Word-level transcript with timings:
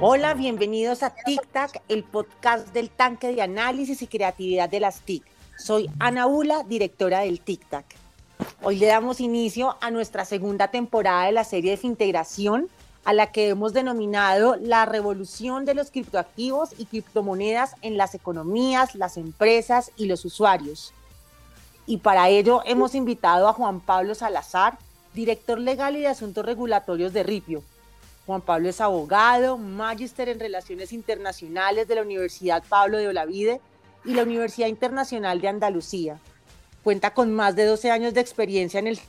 Hola, 0.00 0.34
bienvenidos 0.34 1.02
a 1.02 1.12
TIC-TAC, 1.12 1.82
el 1.88 2.04
podcast 2.04 2.68
del 2.68 2.88
tanque 2.88 3.34
de 3.34 3.42
análisis 3.42 4.00
y 4.00 4.06
creatividad 4.06 4.68
de 4.68 4.78
las 4.78 5.00
TIC. 5.00 5.24
Soy 5.56 5.90
Ana 5.98 6.28
Ula, 6.28 6.62
directora 6.62 7.22
del 7.22 7.40
TIC-TAC. 7.40 7.84
Hoy 8.62 8.76
le 8.76 8.86
damos 8.86 9.20
inicio 9.20 9.76
a 9.80 9.90
nuestra 9.90 10.24
segunda 10.24 10.68
temporada 10.68 11.26
de 11.26 11.32
la 11.32 11.42
serie 11.42 11.72
de 11.72 11.76
Fintegración, 11.76 12.68
a 13.04 13.12
la 13.12 13.32
que 13.32 13.48
hemos 13.48 13.72
denominado 13.72 14.54
la 14.54 14.86
revolución 14.86 15.64
de 15.64 15.74
los 15.74 15.90
criptoactivos 15.90 16.78
y 16.78 16.86
criptomonedas 16.86 17.74
en 17.82 17.96
las 17.96 18.14
economías, 18.14 18.94
las 18.94 19.16
empresas 19.16 19.90
y 19.96 20.06
los 20.06 20.24
usuarios. 20.24 20.94
Y 21.86 21.96
para 21.96 22.28
ello 22.28 22.62
hemos 22.66 22.94
invitado 22.94 23.48
a 23.48 23.52
Juan 23.52 23.80
Pablo 23.80 24.14
Salazar, 24.14 24.78
director 25.12 25.58
legal 25.58 25.96
y 25.96 26.02
de 26.02 26.06
asuntos 26.06 26.46
regulatorios 26.46 27.12
de 27.12 27.24
Ripio. 27.24 27.64
Juan 28.28 28.42
Pablo 28.42 28.68
es 28.68 28.82
abogado, 28.82 29.56
magíster 29.56 30.28
en 30.28 30.38
Relaciones 30.38 30.92
Internacionales 30.92 31.88
de 31.88 31.94
la 31.94 32.02
Universidad 32.02 32.62
Pablo 32.68 32.98
de 32.98 33.08
Olavide 33.08 33.58
y 34.04 34.12
la 34.12 34.24
Universidad 34.24 34.68
Internacional 34.68 35.40
de 35.40 35.48
Andalucía. 35.48 36.18
Cuenta 36.84 37.14
con 37.14 37.32
más 37.32 37.56
de 37.56 37.64
12 37.64 37.90
años 37.90 38.12
de 38.12 38.20
experiencia 38.20 38.80
en 38.80 38.86
el 38.88 39.00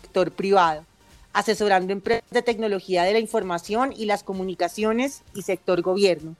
sector 0.00 0.30
privado, 0.30 0.84
asesorando 1.32 1.92
empresas 1.92 2.30
de 2.30 2.42
tecnología 2.42 3.02
de 3.02 3.12
la 3.12 3.18
información 3.18 3.92
y 3.92 4.04
las 4.04 4.22
comunicaciones 4.22 5.24
y 5.34 5.42
sector 5.42 5.82
gobierno. 5.82 6.36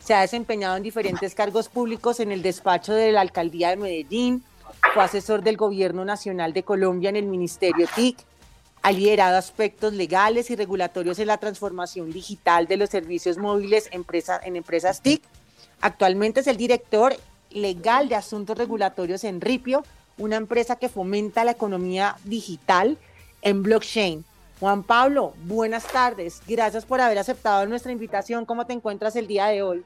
Se 0.00 0.12
ha 0.12 0.22
desempeñado 0.22 0.76
en 0.76 0.82
diferentes 0.82 1.36
cargos 1.36 1.68
públicos 1.68 2.18
en 2.18 2.32
el 2.32 2.42
despacho 2.42 2.92
de 2.92 3.12
la 3.12 3.20
Alcaldía 3.20 3.70
de 3.70 3.76
Medellín, 3.76 4.42
fue 4.92 5.04
asesor 5.04 5.44
del 5.44 5.56
Gobierno 5.56 6.04
Nacional 6.04 6.52
de 6.52 6.64
Colombia 6.64 7.10
en 7.10 7.16
el 7.16 7.26
Ministerio 7.26 7.86
TIC, 7.94 8.18
ha 8.86 8.92
liderado 8.92 9.36
aspectos 9.36 9.94
legales 9.94 10.48
y 10.48 10.54
regulatorios 10.54 11.18
en 11.18 11.26
la 11.26 11.38
transformación 11.38 12.12
digital 12.12 12.68
de 12.68 12.76
los 12.76 12.88
servicios 12.88 13.36
móviles 13.36 13.88
en 13.90 14.54
empresas 14.54 15.00
TIC. 15.00 15.24
Actualmente 15.80 16.38
es 16.38 16.46
el 16.46 16.56
director 16.56 17.16
legal 17.50 18.08
de 18.08 18.14
asuntos 18.14 18.56
regulatorios 18.56 19.24
en 19.24 19.40
Ripio, 19.40 19.82
una 20.18 20.36
empresa 20.36 20.76
que 20.76 20.88
fomenta 20.88 21.42
la 21.42 21.50
economía 21.50 22.14
digital 22.22 22.96
en 23.42 23.64
blockchain. 23.64 24.24
Juan 24.60 24.84
Pablo, 24.84 25.34
buenas 25.46 25.88
tardes. 25.88 26.40
Gracias 26.46 26.84
por 26.84 27.00
haber 27.00 27.18
aceptado 27.18 27.66
nuestra 27.66 27.90
invitación. 27.90 28.46
¿Cómo 28.46 28.66
te 28.66 28.72
encuentras 28.72 29.16
el 29.16 29.26
día 29.26 29.46
de 29.46 29.64
hoy? 29.64 29.84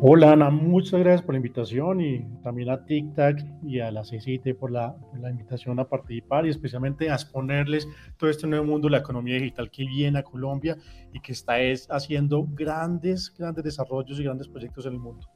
Hola 0.00 0.30
Ana, 0.30 0.48
muchas 0.48 1.00
gracias 1.00 1.22
por 1.22 1.34
la 1.34 1.38
invitación 1.38 2.00
y 2.00 2.20
también 2.44 2.70
a 2.70 2.84
TikTok 2.84 3.38
y 3.64 3.80
a 3.80 3.90
la 3.90 4.02
CCT 4.02 4.56
por 4.56 4.70
la, 4.70 4.96
la, 5.20 5.28
invitación 5.28 5.80
a 5.80 5.88
participar 5.88 6.46
y 6.46 6.50
especialmente 6.50 7.10
a 7.10 7.14
exponerles 7.14 7.88
todo 8.16 8.30
este 8.30 8.46
nuevo 8.46 8.64
mundo 8.64 8.86
de 8.86 8.92
la 8.92 8.98
economía 8.98 9.34
digital 9.34 9.68
que 9.72 9.84
viene 9.84 10.20
a 10.20 10.22
Colombia 10.22 10.76
y 11.12 11.18
que 11.18 11.32
está 11.32 11.58
es, 11.58 11.88
haciendo 11.90 12.46
grandes, 12.48 13.34
grandes 13.36 13.64
desarrollos 13.64 14.20
y 14.20 14.22
grandes 14.22 14.46
proyectos 14.46 14.86
en 14.86 14.92
el 14.92 15.00
mundo. 15.00 15.26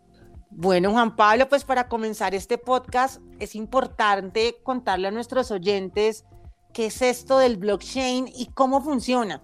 Bueno, 0.49 0.93
Juan 0.93 1.17
Pablo, 1.17 1.49
pues 1.49 1.65
para 1.65 1.89
comenzar 1.89 2.33
este 2.33 2.57
podcast 2.57 3.21
es 3.41 3.57
importante 3.57 4.55
contarle 4.63 5.09
a 5.09 5.11
nuestros 5.11 5.51
oyentes 5.51 6.25
qué 6.73 6.87
es 6.87 7.03
esto 7.03 7.39
del 7.39 7.57
blockchain 7.57 8.29
y 8.29 8.47
cómo 8.55 8.81
funciona, 8.81 9.43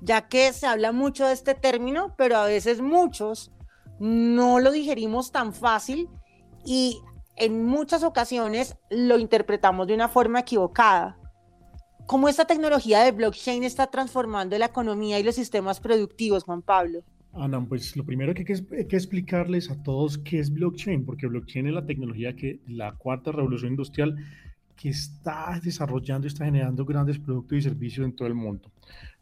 ya 0.00 0.26
que 0.26 0.52
se 0.52 0.66
habla 0.66 0.90
mucho 0.90 1.24
de 1.24 1.34
este 1.34 1.54
término, 1.54 2.16
pero 2.16 2.36
a 2.36 2.46
veces 2.46 2.80
muchos 2.80 3.52
no 3.98 4.60
lo 4.60 4.72
digerimos 4.72 5.32
tan 5.32 5.52
fácil 5.52 6.08
y 6.64 6.98
en 7.36 7.64
muchas 7.64 8.02
ocasiones 8.02 8.76
lo 8.90 9.18
interpretamos 9.18 9.86
de 9.86 9.94
una 9.94 10.08
forma 10.08 10.40
equivocada. 10.40 11.18
¿Cómo 12.06 12.28
esta 12.28 12.44
tecnología 12.44 13.02
de 13.02 13.12
blockchain 13.12 13.64
está 13.64 13.88
transformando 13.88 14.56
la 14.58 14.66
economía 14.66 15.18
y 15.18 15.22
los 15.22 15.34
sistemas 15.34 15.80
productivos, 15.80 16.44
Juan 16.44 16.62
Pablo? 16.62 17.00
Ana, 17.32 17.62
pues 17.68 17.96
lo 17.96 18.04
primero 18.04 18.32
que 18.32 18.40
hay 18.40 18.86
que, 18.86 18.96
explicarles 18.96 19.70
a 19.70 19.82
todos 19.82 20.16
qué 20.18 20.38
es 20.38 20.50
blockchain, 20.52 21.04
porque 21.04 21.26
blockchain 21.26 21.66
es 21.66 21.74
la 21.74 21.84
tecnología 21.84 22.34
que 22.34 22.60
la 22.66 22.92
cuarta 22.92 23.32
revolución 23.32 23.72
industrial 23.72 24.16
que 24.76 24.90
está 24.90 25.60
desarrollando 25.62 26.26
y 26.26 26.28
está 26.28 26.44
generando 26.44 26.84
grandes 26.84 27.18
productos 27.18 27.58
y 27.58 27.62
servicios 27.62 28.06
en 28.06 28.14
todo 28.14 28.28
el 28.28 28.34
mundo. 28.34 28.70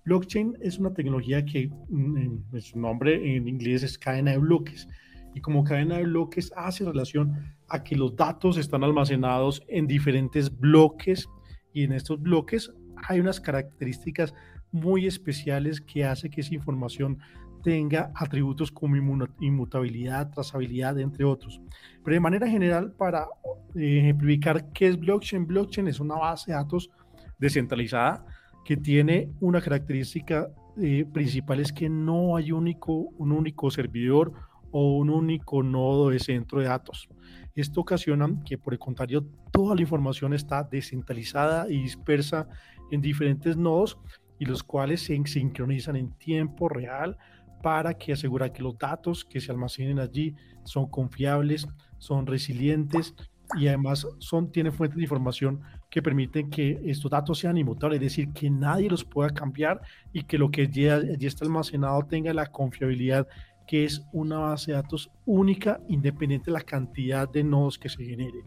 Blockchain 0.04 0.56
es 0.60 0.78
una 0.78 0.92
tecnología 0.92 1.44
que 1.44 1.70
mm, 1.88 2.59
su 2.59 2.78
nombre 2.78 3.37
en 3.37 3.48
inglés 3.48 3.82
es 3.82 3.98
cadena 3.98 4.32
de 4.32 4.38
bloques 4.38 4.87
y 5.34 5.41
como 5.41 5.65
cadena 5.65 5.97
de 5.97 6.04
bloques 6.04 6.53
hace 6.56 6.84
relación 6.84 7.32
a 7.69 7.82
que 7.82 7.97
los 7.97 8.14
datos 8.14 8.56
están 8.56 8.84
almacenados 8.84 9.62
en 9.69 9.87
diferentes 9.87 10.54
bloques 10.56 11.28
y 11.72 11.84
en 11.84 11.93
estos 11.93 12.20
bloques 12.20 12.70
hay 13.09 13.20
unas 13.20 13.41
características 13.41 14.34
muy 14.70 15.06
especiales 15.06 15.81
que 15.81 16.04
hace 16.04 16.31
que 16.31 16.41
esa 16.41 16.54
información 16.54 17.19
tenga 17.62 18.12
atributos 18.14 18.70
como 18.70 18.94
inmutabilidad, 19.41 20.31
trazabilidad, 20.31 20.98
entre 21.00 21.25
otros. 21.25 21.60
Pero 22.04 22.14
de 22.14 22.20
manera 22.20 22.47
general, 22.47 22.93
para 22.93 23.26
eh, 23.75 24.00
ejemplificar 24.00 24.70
qué 24.72 24.88
es 24.88 25.00
blockchain, 25.00 25.47
blockchain 25.47 25.88
es 25.88 25.98
una 25.98 26.16
base 26.16 26.50
de 26.50 26.59
datos 26.59 26.91
descentralizada 27.38 28.25
que 28.64 28.76
tiene 28.76 29.30
una 29.41 29.60
característica 29.60 30.48
eh, 30.80 31.04
principal 31.12 31.60
es 31.60 31.72
que 31.72 31.88
no 31.88 32.36
hay 32.36 32.50
único, 32.50 32.92
un 33.19 33.32
único 33.32 33.70
servidor 33.70 34.32
o 34.72 34.97
un 34.97 35.10
único 35.10 35.62
nodo 35.62 36.10
de 36.10 36.19
centro 36.19 36.58
de 36.60 36.66
datos. 36.66 37.08
Esto 37.54 37.80
ocasiona 37.80 38.28
que, 38.44 38.58
por 38.58 38.72
el 38.72 38.80
contrario, 38.80 39.25
toda 39.52 39.76
la 39.76 39.82
información 39.82 40.34
está 40.34 40.64
descentralizada 40.64 41.70
y 41.70 41.80
dispersa 41.80 42.48
en 42.91 43.00
diferentes 43.00 43.56
nodos 43.56 43.98
y 44.38 44.47
los 44.47 44.64
cuales 44.64 45.02
se 45.02 45.22
sincronizan 45.26 45.94
en 45.94 46.10
tiempo 46.19 46.69
real 46.69 47.16
para 47.62 47.94
que 47.94 48.12
asegurar 48.12 48.52
que 48.52 48.62
los 48.62 48.76
datos 48.76 49.25
que 49.25 49.41
se 49.41 49.52
almacenen 49.52 50.00
allí 50.00 50.34
son 50.64 50.88
confiables, 50.88 51.69
son 51.98 52.26
resilientes 52.26 53.14
y 53.56 53.69
además 53.69 54.06
son, 54.19 54.50
tienen 54.50 54.72
fuentes 54.72 54.96
de 54.96 55.04
información 55.04 55.60
que 55.94 56.03
permiten 56.03 56.50
que 56.50 56.81
estos 56.87 57.09
datos 57.09 57.38
sean 57.38 57.56
inmutables, 57.56 57.99
es 57.99 58.03
decir, 58.03 58.32
que 58.32 58.50
nadie 58.50 58.91
los 58.91 59.05
pueda 59.05 59.31
cambiar 59.31 59.81
y 60.12 60.25
que 60.25 60.37
lo 60.37 60.50
que 60.50 60.66
ya, 60.66 61.00
ya 61.00 61.28
está 61.28 61.44
almacenado 61.44 62.03
tenga 62.03 62.34
la 62.34 62.47
confiabilidad 62.47 63.28
que 63.65 63.84
es 63.84 64.05
una 64.12 64.38
base 64.38 64.72
de 64.72 64.78
datos 64.78 65.09
única, 65.25 65.81
independiente 65.87 66.47
de 66.47 66.55
la 66.55 66.62
cantidad 66.62 67.28
de 67.28 67.44
nodos 67.44 67.78
que 67.78 67.88
se 67.88 68.05
genere. 68.05 68.43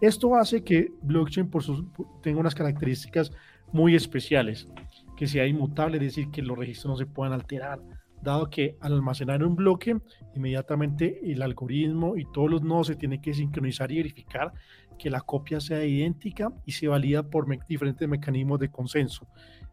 Esto 0.00 0.34
hace 0.34 0.64
que 0.64 0.88
blockchain 1.02 1.50
por 1.50 1.62
sus, 1.62 1.84
tenga 2.22 2.40
unas 2.40 2.54
características 2.54 3.32
muy 3.70 3.94
especiales, 3.94 4.66
que 5.14 5.26
sea 5.26 5.46
inmutable, 5.46 5.98
es 5.98 6.04
decir, 6.04 6.30
que 6.30 6.40
los 6.40 6.56
registros 6.56 6.92
no 6.92 6.96
se 6.96 7.04
puedan 7.04 7.34
alterar, 7.34 7.82
dado 8.22 8.48
que 8.48 8.78
al 8.80 8.94
almacenar 8.94 9.44
un 9.44 9.56
bloque, 9.56 9.98
inmediatamente 10.34 11.20
el 11.30 11.42
algoritmo 11.42 12.16
y 12.16 12.24
todos 12.32 12.50
los 12.50 12.62
nodos 12.62 12.86
se 12.86 12.96
tienen 12.96 13.20
que 13.20 13.34
sincronizar 13.34 13.92
y 13.92 13.96
verificar 13.96 14.54
que 14.98 15.10
la 15.10 15.20
copia 15.20 15.60
sea 15.60 15.84
idéntica 15.84 16.52
y 16.64 16.72
se 16.72 16.88
valida 16.88 17.22
por 17.22 17.46
diferentes 17.66 18.08
mecanismos 18.08 18.58
de 18.58 18.70
consenso. 18.70 19.26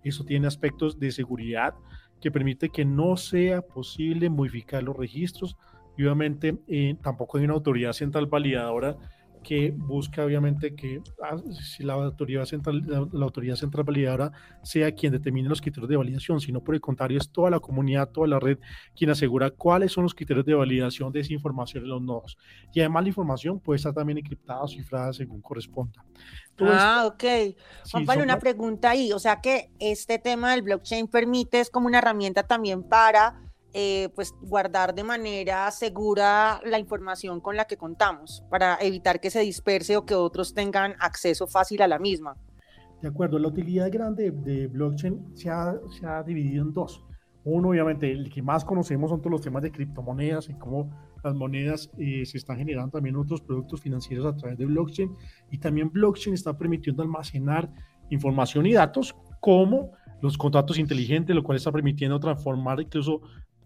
Eso 0.03 0.23
tiene 0.23 0.47
aspectos 0.47 0.99
de 0.99 1.11
seguridad 1.11 1.73
que 2.21 2.31
permite 2.31 2.69
que 2.69 2.85
no 2.85 3.17
sea 3.17 3.61
posible 3.61 4.29
modificar 4.29 4.83
los 4.83 4.95
registros 4.95 5.57
y 5.97 6.03
obviamente 6.03 6.57
eh, 6.67 6.95
tampoco 7.01 7.37
hay 7.37 7.45
una 7.45 7.53
autoridad 7.53 7.93
central 7.93 8.27
validadora 8.27 8.97
que 9.43 9.71
busca 9.75 10.23
obviamente 10.23 10.75
que 10.75 11.01
ah, 11.23 11.37
si 11.61 11.83
la 11.83 11.93
autoridad 11.93 12.45
central, 12.45 12.83
la, 13.11 13.23
autoridad 13.23 13.55
central 13.55 13.83
validadora 13.83 14.31
sea 14.63 14.91
quien 14.91 15.11
determine 15.11 15.47
los 15.47 15.61
criterios 15.61 15.89
de 15.89 15.97
validación, 15.97 16.39
sino 16.39 16.61
por 16.63 16.75
el 16.75 16.81
contrario 16.81 17.17
es 17.17 17.29
toda 17.31 17.49
la 17.49 17.59
comunidad, 17.59 18.09
toda 18.09 18.27
la 18.27 18.39
red 18.39 18.57
quien 18.95 19.09
asegura 19.09 19.49
cuáles 19.49 19.91
son 19.91 20.03
los 20.03 20.13
criterios 20.13 20.45
de 20.45 20.53
validación 20.53 21.11
de 21.11 21.21
esa 21.21 21.33
información 21.33 21.83
en 21.83 21.89
los 21.89 22.01
nodos. 22.01 22.37
Y 22.73 22.79
además 22.79 23.03
la 23.03 23.09
información 23.09 23.59
puede 23.59 23.77
estar 23.77 23.93
también 23.93 24.17
encriptada 24.17 24.61
o 24.61 24.67
cifrada 24.67 25.13
según 25.13 25.41
corresponda. 25.41 26.03
ah, 26.59 27.05
ok. 27.07 27.23
Juan 27.91 28.05
Pablo, 28.05 28.23
una 28.23 28.39
pregunta 28.39 28.91
ahí, 28.91 29.11
o 29.13 29.19
sea 29.19 29.41
que 29.41 29.71
este 29.79 30.19
tema 30.19 30.51
del 30.51 30.61
blockchain 30.61 31.07
permite, 31.07 31.59
es 31.59 31.69
como 31.69 31.87
una 31.87 31.99
herramienta 31.99 32.43
también 32.43 32.83
para 32.83 33.48
eh, 33.73 34.09
pues 34.15 34.33
guardar 34.41 34.95
de 34.95 35.03
manera 35.03 35.69
segura 35.71 36.59
la 36.65 36.79
información 36.79 37.39
con 37.39 37.55
la 37.55 37.65
que 37.65 37.77
contamos 37.77 38.43
para 38.49 38.77
evitar 38.81 39.19
que 39.19 39.29
se 39.29 39.41
disperse 39.41 39.95
o 39.95 40.05
que 40.05 40.15
otros 40.15 40.53
tengan 40.53 40.95
acceso 40.99 41.45
fácil 41.45 41.81
a 41.81 41.87
la 41.87 41.99
misma. 41.99 42.35
De 43.01 43.07
acuerdo, 43.07 43.39
la 43.39 43.47
utilidad 43.47 43.89
grande 43.91 44.31
de 44.31 44.67
blockchain 44.67 45.35
se 45.35 45.49
ha, 45.49 45.75
se 45.97 46.05
ha 46.05 46.23
dividido 46.23 46.63
en 46.63 46.73
dos. 46.73 47.05
Uno, 47.45 47.69
obviamente, 47.69 48.11
el 48.11 48.29
que 48.29 48.41
más 48.41 48.65
conocemos 48.65 49.09
son 49.09 49.21
todos 49.21 49.31
los 49.31 49.41
temas 49.41 49.63
de 49.63 49.71
criptomonedas 49.71 50.49
y 50.49 50.53
cómo 50.55 50.89
las 51.23 51.33
monedas 51.33 51.89
eh, 51.97 52.25
se 52.25 52.37
están 52.37 52.57
generando 52.57 52.91
también 52.91 53.15
otros 53.15 53.41
productos 53.41 53.81
financieros 53.81 54.25
a 54.25 54.35
través 54.35 54.57
de 54.57 54.65
blockchain. 54.65 55.15
Y 55.49 55.57
también 55.57 55.89
blockchain 55.89 56.33
está 56.33 56.57
permitiendo 56.57 57.01
almacenar 57.01 57.71
información 58.09 58.65
y 58.65 58.73
datos 58.73 59.15
como 59.39 59.91
los 60.21 60.37
contratos 60.37 60.77
inteligentes, 60.77 61.35
lo 61.35 61.43
cual 61.43 61.57
está 61.57 61.71
permitiendo 61.71 62.19
transformar 62.19 62.81
incluso 62.81 63.21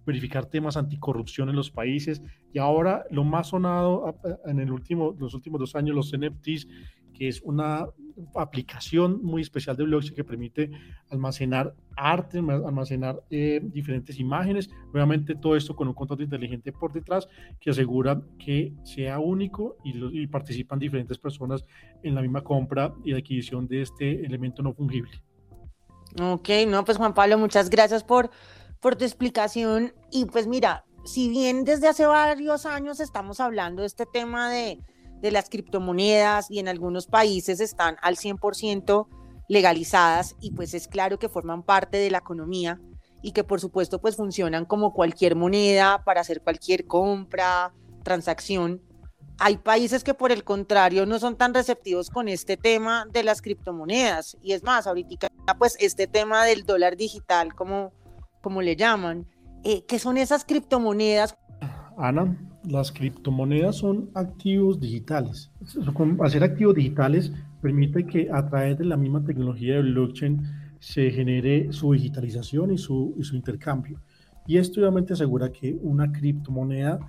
verificar 0.06 0.46
temas 0.46 0.78
anticorrupción 0.78 1.50
en 1.50 1.56
los 1.56 1.72
países 1.72 2.22
y 2.54 2.60
ahora 2.60 3.06
lo 3.10 3.24
más 3.24 3.48
sonado 3.48 4.16
en 4.46 4.60
el 4.60 4.72
último, 4.72 5.16
los 5.20 5.34
últimos 5.34 5.60
dos 5.60 5.76
años, 5.76 5.96
los 5.96 6.14
NFTs 6.18 6.68
que 7.14 7.28
es 7.28 7.42
una 7.44 7.88
aplicación 8.36 9.24
muy 9.24 9.42
especial 9.42 9.76
de 9.78 9.84
blockchain 9.84 10.16
que 10.16 10.24
permite 10.24 10.72
almacenar 11.10 11.74
arte, 11.96 12.40
almacenar 12.40 13.24
eh, 13.30 13.62
diferentes 13.64 14.20
imágenes. 14.20 14.70
Nuevamente 14.92 15.36
todo 15.36 15.56
esto 15.56 15.76
con 15.76 15.88
un 15.88 15.94
contrato 15.94 16.24
inteligente 16.24 16.72
por 16.72 16.92
detrás 16.92 17.28
que 17.60 17.70
asegura 17.70 18.22
que 18.38 18.74
sea 18.84 19.20
único 19.20 19.78
y, 19.84 20.28
participan 20.28 20.80
diferentes 20.80 21.18
personas 21.18 21.64
en 22.02 22.16
la 22.16 22.22
misma 22.22 22.44
compra 22.44 22.94
y 23.04 23.14
adquisición 23.14 23.68
de 23.68 23.84
este 23.84 24.26
elemento 24.26 24.64
no 24.64 24.74
fungible. 24.74 25.22
Ok, 26.22 26.50
no, 26.68 26.84
pues 26.86 26.98
Juan 26.98 27.14
Pablo, 27.14 27.38
muchas 27.38 27.70
gracias 27.70 28.04
por, 28.04 28.30
por 28.84 28.98
tu 28.98 29.06
explicación. 29.06 29.94
Y 30.12 30.26
pues 30.26 30.46
mira, 30.46 30.86
si 31.06 31.30
bien 31.30 31.64
desde 31.64 31.88
hace 31.88 32.06
varios 32.06 32.68
años 32.68 33.00
estamos 33.00 33.40
hablando 33.40 33.82
de 33.82 33.88
este 33.88 34.06
tema 34.06 34.52
de, 34.52 34.80
de 35.22 35.32
las 35.32 35.50
criptomonedas 35.50 36.52
y 36.52 36.60
en 36.60 36.68
algunos 36.68 37.08
países 37.08 37.60
están 37.62 37.96
al 38.04 38.18
100% 38.18 39.08
legalizadas 39.48 40.36
y 40.40 40.52
pues 40.52 40.74
es 40.74 40.88
claro 40.88 41.18
que 41.18 41.30
forman 41.30 41.64
parte 41.64 41.98
de 41.98 42.12
la 42.12 42.20
economía 42.20 42.80
y 43.22 43.32
que 43.32 43.44
por 43.44 43.60
supuesto 43.60 44.00
pues 44.00 44.18
funcionan 44.18 44.66
como 44.66 44.94
cualquier 44.94 45.36
moneda 45.36 46.04
para 46.04 46.22
hacer 46.22 46.42
cualquier 46.42 46.86
compra, 46.86 47.74
transacción. 48.04 48.82
Hay 49.40 49.58
países 49.58 50.04
que 50.04 50.14
por 50.14 50.32
el 50.32 50.44
contrario 50.44 51.06
no 51.06 51.20
son 51.20 51.38
tan 51.38 51.54
receptivos 51.54 52.10
con 52.10 52.28
este 52.28 52.58
tema 52.58 53.08
de 53.12 53.24
las 53.24 53.42
criptomonedas 53.42 54.38
y 54.42 54.52
es 54.52 54.64
más, 54.64 54.88
ahorita 54.88 55.30
pues 55.58 55.78
este 55.80 56.08
tema 56.08 56.46
del 56.46 56.66
dólar 56.66 56.98
digital 56.98 57.56
como, 57.56 57.94
como 58.44 58.62
le 58.62 58.76
llaman. 58.76 59.26
Eh, 59.64 59.86
¿Qué 59.88 59.98
son 59.98 60.18
esas 60.18 60.44
criptomonedas? 60.44 61.36
Ana, 61.98 62.38
las 62.66 62.92
criptomonedas 62.92 63.78
son 63.78 64.12
activos 64.14 64.80
digitales. 64.80 65.50
Hacer 66.20 66.44
activos 66.44 66.76
digitales 66.76 67.32
permite 67.62 68.06
que 68.06 68.30
a 68.32 68.46
través 68.48 68.78
de 68.78 68.86
la 68.86 68.98
misma 68.98 69.24
tecnología 69.24 69.76
de 69.76 69.84
blockchain 69.84 70.44
se 70.80 71.10
genere 71.12 71.72
su 71.72 71.94
digitalización 71.94 72.74
y 72.74 72.78
su, 72.78 73.16
intercambio. 73.32 74.02
Y 74.46 74.58
esto 74.58 74.82
obviamente 74.82 75.14
asegura 75.14 75.50
que 75.50 75.78
una 75.82 76.12
criptomoneda 76.12 77.00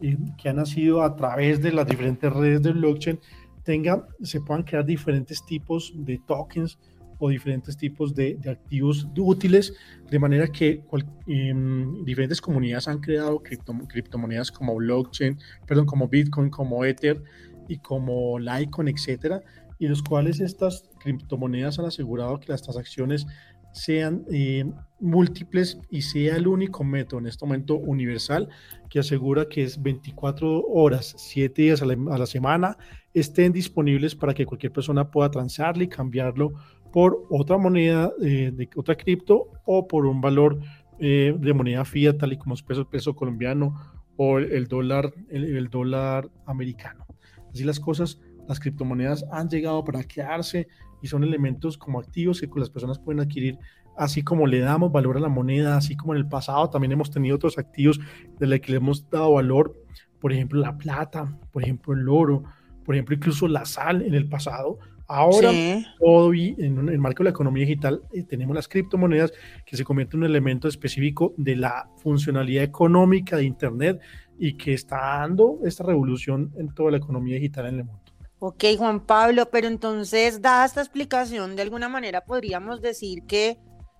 eh, 0.00 0.16
que 0.38 0.48
ha 0.48 0.52
nacido 0.52 1.02
a 1.02 1.16
través 1.16 1.60
de 1.60 1.72
las 1.72 1.88
diferentes 1.88 2.32
redes 2.32 2.62
de 2.62 2.72
blockchain 2.72 3.18
tenga, 3.64 4.06
se 4.22 4.40
puedan 4.40 4.62
crear 4.62 4.84
diferentes 4.84 5.44
tipos 5.44 5.92
de 5.96 6.20
tokens 6.24 6.78
o 7.18 7.28
diferentes 7.28 7.76
tipos 7.76 8.14
de, 8.14 8.38
activos 8.48 9.08
útiles, 9.16 9.72
de 10.10 10.18
manera 10.18 10.48
que 10.48 10.82
em, 11.26 12.04
diferentes 12.04 12.40
comunidades 12.40 12.88
han 12.88 13.00
creado 13.00 13.42
criptomonedas 13.88 14.50
como 14.50 14.74
blockchain, 14.76 15.38
perdón, 15.66 15.86
como 15.86 16.08
Bitcoin, 16.08 16.50
como 16.50 16.84
Ether 16.84 17.22
y 17.68 17.78
como 17.78 18.38
Litecoin, 18.38 18.88
etcétera, 18.88 19.42
y 19.78 19.88
los 19.88 20.02
cuales 20.02 20.40
estas 20.40 20.88
criptomonedas 21.00 21.78
han 21.78 21.86
asegurado 21.86 22.38
que 22.40 22.52
las 22.52 22.62
transacciones 22.62 23.26
sean 23.74 24.24
eh, 24.30 24.64
múltiples 25.00 25.78
y 25.90 26.02
sea 26.02 26.36
el 26.36 26.46
único 26.46 26.84
método 26.84 27.18
en 27.18 27.26
este 27.26 27.44
momento 27.44 27.74
universal 27.74 28.48
que 28.88 29.00
asegura 29.00 29.48
que 29.48 29.64
es 29.64 29.82
24 29.82 30.62
horas, 30.68 31.14
7 31.18 31.60
días 31.60 31.82
a 31.82 31.86
la, 31.86 32.26
semana, 32.26 32.78
estén 33.12 33.52
disponibles 33.52 34.14
para 34.14 34.32
que 34.32 34.46
cualquier 34.46 34.72
persona 34.72 35.10
pueda 35.10 35.30
transarle 35.30 35.84
y 35.84 35.88
cambiarlo 35.88 36.52
por 36.94 37.26
otra 37.28 37.58
moneda 37.58 38.12
eh, 38.22 38.52
de 38.54 38.70
otra 38.76 38.94
cripto 38.94 39.48
o 39.64 39.88
por 39.88 40.06
un 40.06 40.20
valor 40.20 40.60
eh, 41.00 41.34
de 41.36 41.52
moneda 41.52 41.84
fiat 41.84 42.18
tal 42.18 42.32
y 42.32 42.38
como 42.38 42.54
es 42.54 42.62
peso, 42.62 42.88
peso 42.88 43.16
colombiano 43.16 43.74
o 44.16 44.38
el, 44.38 44.68
dólar 44.68 45.12
el, 45.28 45.68
dólar 45.70 46.30
americano. 46.46 47.04
Así 47.52 47.64
las 47.64 47.80
cosas, 47.80 48.20
las 48.46 48.60
criptomonedas 48.60 49.24
han 49.32 49.48
llegado 49.48 49.82
para 49.82 50.04
quedarse 50.04 50.68
y 51.02 51.08
son 51.08 51.24
elementos 51.24 51.76
como 51.76 51.98
activos 51.98 52.40
que 52.40 52.48
las 52.60 52.70
personas 52.70 53.00
pueden 53.00 53.20
adquirir 53.20 53.58
así 53.96 54.22
como 54.22 54.46
le 54.46 54.60
damos 54.60 54.92
valor 54.92 55.16
a 55.16 55.20
la 55.20 55.28
moneda, 55.28 55.76
así 55.76 55.96
como 55.96 56.14
en 56.14 56.18
el 56.18 56.28
pasado 56.28 56.70
también 56.70 56.92
hemos 56.92 57.10
tenido 57.10 57.34
otros 57.34 57.58
activos 57.58 57.98
de 58.38 58.46
los 58.46 58.60
que 58.60 58.70
le 58.70 58.78
hemos 58.78 59.10
dado 59.10 59.32
valor, 59.32 59.74
por 60.20 60.32
ejemplo 60.32 60.60
la 60.60 60.78
plata, 60.78 61.36
por 61.50 61.64
ejemplo 61.64 61.92
el 61.92 62.08
oro, 62.08 62.44
por 62.84 62.94
ejemplo 62.94 63.16
incluso 63.16 63.48
la 63.48 63.64
sal 63.64 64.02
en 64.02 64.14
el 64.14 64.28
pasado, 64.28 64.78
Ahora, 65.16 65.52
todo 66.00 66.34
en 66.34 66.88
el 66.88 66.98
marco 66.98 67.18
de 67.22 67.24
la 67.24 67.30
economía 67.30 67.64
digital, 67.64 68.02
eh, 68.12 68.24
tenemos 68.24 68.56
las 68.56 68.66
criptomonedas 68.66 69.32
que 69.64 69.76
se 69.76 69.84
convierten 69.84 70.18
en 70.18 70.24
un 70.24 70.30
elemento 70.30 70.66
específico 70.66 71.34
de 71.36 71.54
la 71.54 71.88
funcionalidad 71.98 72.64
económica 72.64 73.36
de 73.36 73.44
Internet 73.44 74.00
y 74.40 74.56
que 74.56 74.74
está 74.74 74.96
dando 75.20 75.60
esta 75.64 75.84
revolución 75.84 76.52
en 76.58 76.74
toda 76.74 76.90
la 76.90 76.96
economía 76.96 77.36
digital 77.36 77.66
en 77.66 77.74
el 77.76 77.84
mundo. 77.84 78.02
Ok, 78.40 78.64
Juan 78.76 79.06
Pablo, 79.06 79.48
pero 79.52 79.68
entonces, 79.68 80.42
dada 80.42 80.64
esta 80.64 80.80
explicación, 80.80 81.54
de 81.54 81.62
alguna 81.62 81.88
manera 81.88 82.24
podríamos 82.24 82.82
decir 82.82 83.22
que 83.22 83.56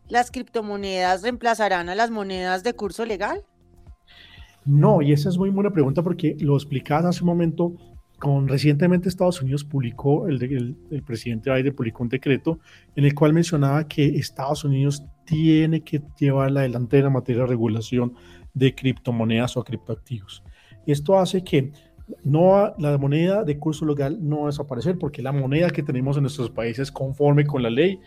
las 0.09 0.33
criptomonedas 0.33 1.23
reemplazarán 1.23 1.89
a 1.91 1.95
las 1.95 2.11
monedas 2.11 2.65
de 2.65 2.75
curso 2.75 3.05
legal? 3.05 3.45
No, 4.65 5.01
y 5.01 5.13
esa 5.13 5.29
es 5.29 5.39
muy 5.39 5.51
buena 5.51 5.71
pregunta 5.71 6.03
porque 6.03 6.37
lo 6.41 6.57
explicabas 6.57 7.05
hace 7.05 7.21
un 7.21 7.29
momento 7.29 7.77
recientemente 8.47 9.09
Estados 9.09 9.43
Unidos 9.43 9.65
publicó, 9.65 10.29
el, 10.29 10.43
el, 10.91 11.03
presidente 11.03 11.53
Biden 11.53 11.75
publicó 11.75 12.03
un 12.03 12.09
decreto 12.09 12.59
en 12.97 13.05
el 13.05 13.15
cual 13.15 13.33
mencionaba 13.33 13.87
que 13.87 14.07
Estados 14.17 14.65
Unidos 14.65 15.05
tiene 15.25 15.83
que 15.83 16.03
llevar 16.19 16.51
la 16.51 16.63
delantera 16.63 17.11
materia 17.11 17.43
de 17.43 17.49
regulación 17.49 18.15
de 18.55 18.75
criptomonedas 18.75 19.57
o 19.57 19.65
criptoactivos. 19.65 20.43
Esto 20.87 21.19
hace 21.19 21.43
que 21.43 21.73
no, 22.23 22.75
la 22.79 22.99
moneda 22.99 23.45
de 23.45 23.59
curso 23.59 23.87
legal 23.87 24.19
no 24.21 24.41
va 24.41 24.45
a 24.45 24.47
desaparecer 24.47 24.99
porque 24.99 25.23
la 25.23 25.33
moneda 25.33 25.71
que 25.71 25.83
tenemos 25.83 26.17
en 26.17 26.23
nuestros 26.23 26.51
países 26.51 26.93
conforme 26.93 27.47
con 27.47 27.63
la 27.63 27.71
ley, 27.71 27.99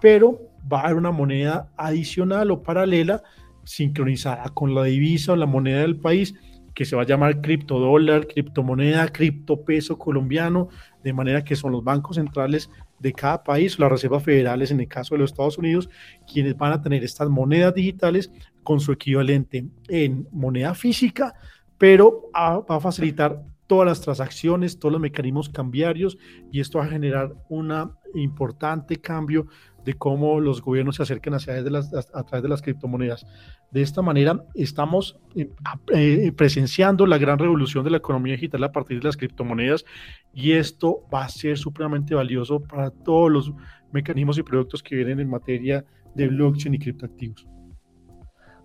pero 0.00 0.40
va 0.70 0.80
a 0.80 0.84
haber 0.84 0.96
una 0.96 1.12
moneda 1.12 1.70
adicional 1.76 2.50
o 2.50 2.62
paralela 2.62 3.22
sincronizada 3.64 4.48
con 4.50 4.74
la 4.74 4.84
divisa 4.84 5.32
o 5.32 5.36
la 5.36 5.46
moneda 5.46 5.80
del 5.80 5.96
país 5.96 6.34
que 6.74 6.84
se 6.84 6.96
va 6.96 7.02
a 7.02 7.06
llamar 7.06 7.40
criptodólar, 7.40 8.26
criptomoneda, 8.26 9.08
criptopeso 9.08 9.98
colombiano, 9.98 10.68
de 11.02 11.12
manera 11.12 11.44
que 11.44 11.56
son 11.56 11.72
los 11.72 11.84
bancos 11.84 12.16
centrales 12.16 12.70
de 12.98 13.12
cada 13.12 13.42
país, 13.42 13.78
las 13.78 13.90
reservas 13.90 14.22
federales 14.22 14.70
en 14.70 14.80
el 14.80 14.88
caso 14.88 15.14
de 15.14 15.20
los 15.20 15.32
Estados 15.32 15.58
Unidos, 15.58 15.90
quienes 16.30 16.56
van 16.56 16.72
a 16.72 16.80
tener 16.80 17.02
estas 17.02 17.28
monedas 17.28 17.74
digitales 17.74 18.30
con 18.62 18.80
su 18.80 18.92
equivalente 18.92 19.66
en 19.88 20.28
moneda 20.30 20.74
física, 20.74 21.34
pero 21.78 22.30
va 22.34 22.64
a 22.68 22.80
facilitar 22.80 23.42
todas 23.66 23.86
las 23.86 24.00
transacciones, 24.00 24.78
todos 24.78 24.92
los 24.92 25.00
mecanismos 25.00 25.48
cambiarios 25.48 26.18
y 26.50 26.60
esto 26.60 26.78
va 26.78 26.84
a 26.84 26.88
generar 26.88 27.34
un 27.48 27.72
importante 28.14 28.96
cambio 28.96 29.46
de 29.84 29.94
cómo 29.94 30.40
los 30.40 30.62
gobiernos 30.62 30.96
se 30.96 31.02
acercan 31.02 31.34
hacia 31.34 31.62
de 31.62 31.70
las, 31.70 31.92
a 31.92 32.22
través 32.24 32.42
de 32.42 32.48
las 32.48 32.62
criptomonedas. 32.62 33.26
De 33.70 33.82
esta 33.82 34.02
manera, 34.02 34.44
estamos 34.54 35.18
eh, 35.34 35.50
eh, 35.92 36.32
presenciando 36.32 37.06
la 37.06 37.18
gran 37.18 37.38
revolución 37.38 37.84
de 37.84 37.90
la 37.90 37.96
economía 37.96 38.34
digital 38.34 38.62
a 38.64 38.72
partir 38.72 38.98
de 38.98 39.04
las 39.04 39.16
criptomonedas 39.16 39.84
y 40.32 40.52
esto 40.52 41.04
va 41.12 41.24
a 41.24 41.28
ser 41.28 41.58
supremamente 41.58 42.14
valioso 42.14 42.60
para 42.60 42.90
todos 42.90 43.30
los 43.30 43.52
mecanismos 43.92 44.38
y 44.38 44.42
productos 44.42 44.82
que 44.82 44.96
vienen 44.96 45.20
en 45.20 45.30
materia 45.30 45.84
de 46.14 46.28
blockchain 46.28 46.74
y 46.74 46.78
criptoactivos. 46.78 47.46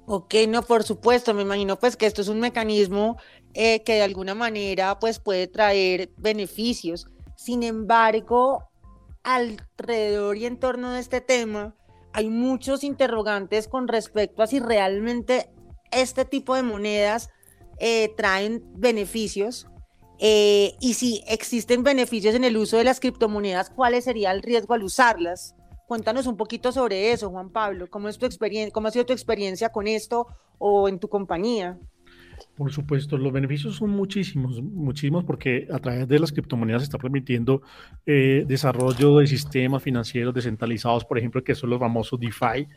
Ok, 0.10 0.36
no, 0.48 0.62
por 0.62 0.84
supuesto, 0.84 1.34
me 1.34 1.42
imagino 1.42 1.78
pues 1.78 1.98
que 1.98 2.06
esto 2.06 2.22
es 2.22 2.30
un 2.30 2.40
mecanismo 2.40 3.18
eh, 3.54 3.84
que 3.84 3.96
de 3.96 4.04
alguna 4.04 4.36
manera 4.36 5.00
pues 5.00 5.20
puede 5.20 5.48
traer 5.48 6.12
beneficios. 6.18 7.10
Sin 7.36 7.62
embargo, 7.62 8.70
alrededor 9.28 10.38
y 10.38 10.46
en 10.46 10.58
torno 10.58 10.94
de 10.94 11.02
este 11.02 11.20
tema, 11.20 11.76
hay 12.14 12.30
muchos 12.30 12.86
interrogantes 12.86 13.68
con 13.68 13.90
respecto 13.90 14.42
a 14.42 14.48
si 14.48 14.60
realmente 14.60 15.50
este 15.92 16.24
tipo 16.24 16.56
de 16.56 16.64
monedas 16.64 17.30
eh, 17.80 18.14
traen 18.16 18.64
beneficios 18.78 19.68
eh, 20.18 20.76
y 20.80 20.94
si 20.94 21.24
existen 21.28 21.84
beneficios 21.84 22.36
en 22.36 22.46
el 22.46 22.56
uso 22.56 22.78
de 22.78 22.86
las 22.86 23.02
criptomonedas, 23.02 23.70
¿cuál 23.70 24.02
sería 24.02 24.32
el 24.32 24.42
riesgo 24.42 24.74
al 24.74 24.84
usarlas? 24.84 25.56
Cuéntanos 25.88 26.26
un 26.26 26.38
poquito 26.38 26.72
sobre 26.72 27.12
eso, 27.12 27.30
Juan 27.30 27.52
Pablo. 27.52 27.90
¿Cómo, 27.90 28.08
es 28.08 28.18
tu 28.18 28.26
experiencia, 28.26 28.72
cómo 28.72 28.88
ha 28.88 28.92
sido 28.92 29.06
tu 29.06 29.14
experiencia 29.14 29.70
con 29.70 29.88
esto 29.88 30.28
o 30.58 30.88
en 30.88 31.00
tu 31.00 31.10
compañía? 31.10 31.78
Por 32.58 32.72
supuesto, 32.72 33.20
los 33.20 33.32
beneficios 33.32 33.76
son 33.76 33.92
muchísimos, 33.92 34.64
muchísimos 34.64 35.24
porque 35.24 35.68
a 35.72 35.78
través 35.78 36.08
de 36.08 36.18
las 36.18 36.32
criptomonedas 36.32 36.82
se 36.82 36.86
está 36.86 36.98
permitiendo 36.98 37.62
eh, 38.04 38.46
desarrollo 38.48 39.20
de 39.20 39.28
sistemas 39.28 39.84
financieros 39.84 40.34
descentralizados, 40.34 41.06
por 41.06 41.20
ejemplo, 41.20 41.44
que 41.44 41.54
son 41.54 41.70
los 41.70 41.80
famosos 41.80 42.20
DeFi. 42.20 42.68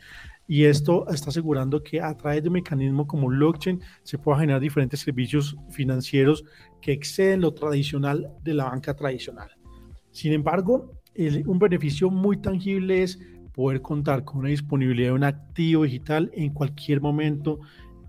Y 0.47 0.65
esto 0.65 1.09
está 1.09 1.31
asegurando 1.31 1.81
que 1.81 1.99
a 1.99 2.15
través 2.15 2.43
de 2.43 2.49
un 2.49 2.53
mecanismo 2.53 3.07
como 3.07 3.27
blockchain 3.29 3.81
se 4.03 4.19
pueda 4.19 4.37
generar 4.37 4.61
diferentes 4.61 4.99
servicios 4.99 5.57
financieros 5.71 6.43
que 6.79 6.91
exceden 6.91 7.41
lo 7.41 7.51
tradicional 7.55 8.29
de 8.43 8.53
la 8.53 8.65
banca 8.65 8.95
tradicional. 8.95 9.49
Sin 10.11 10.31
embargo, 10.31 10.93
un 11.47 11.57
beneficio 11.57 12.11
muy 12.11 12.37
tangible 12.37 13.01
es 13.01 13.19
poder 13.51 13.81
contar 13.81 14.23
con 14.25 14.41
una 14.41 14.49
disponibilidad 14.49 15.09
de 15.09 15.15
un 15.15 15.23
activo 15.23 15.85
digital 15.85 16.29
en 16.35 16.53
cualquier 16.53 17.01
momento 17.01 17.59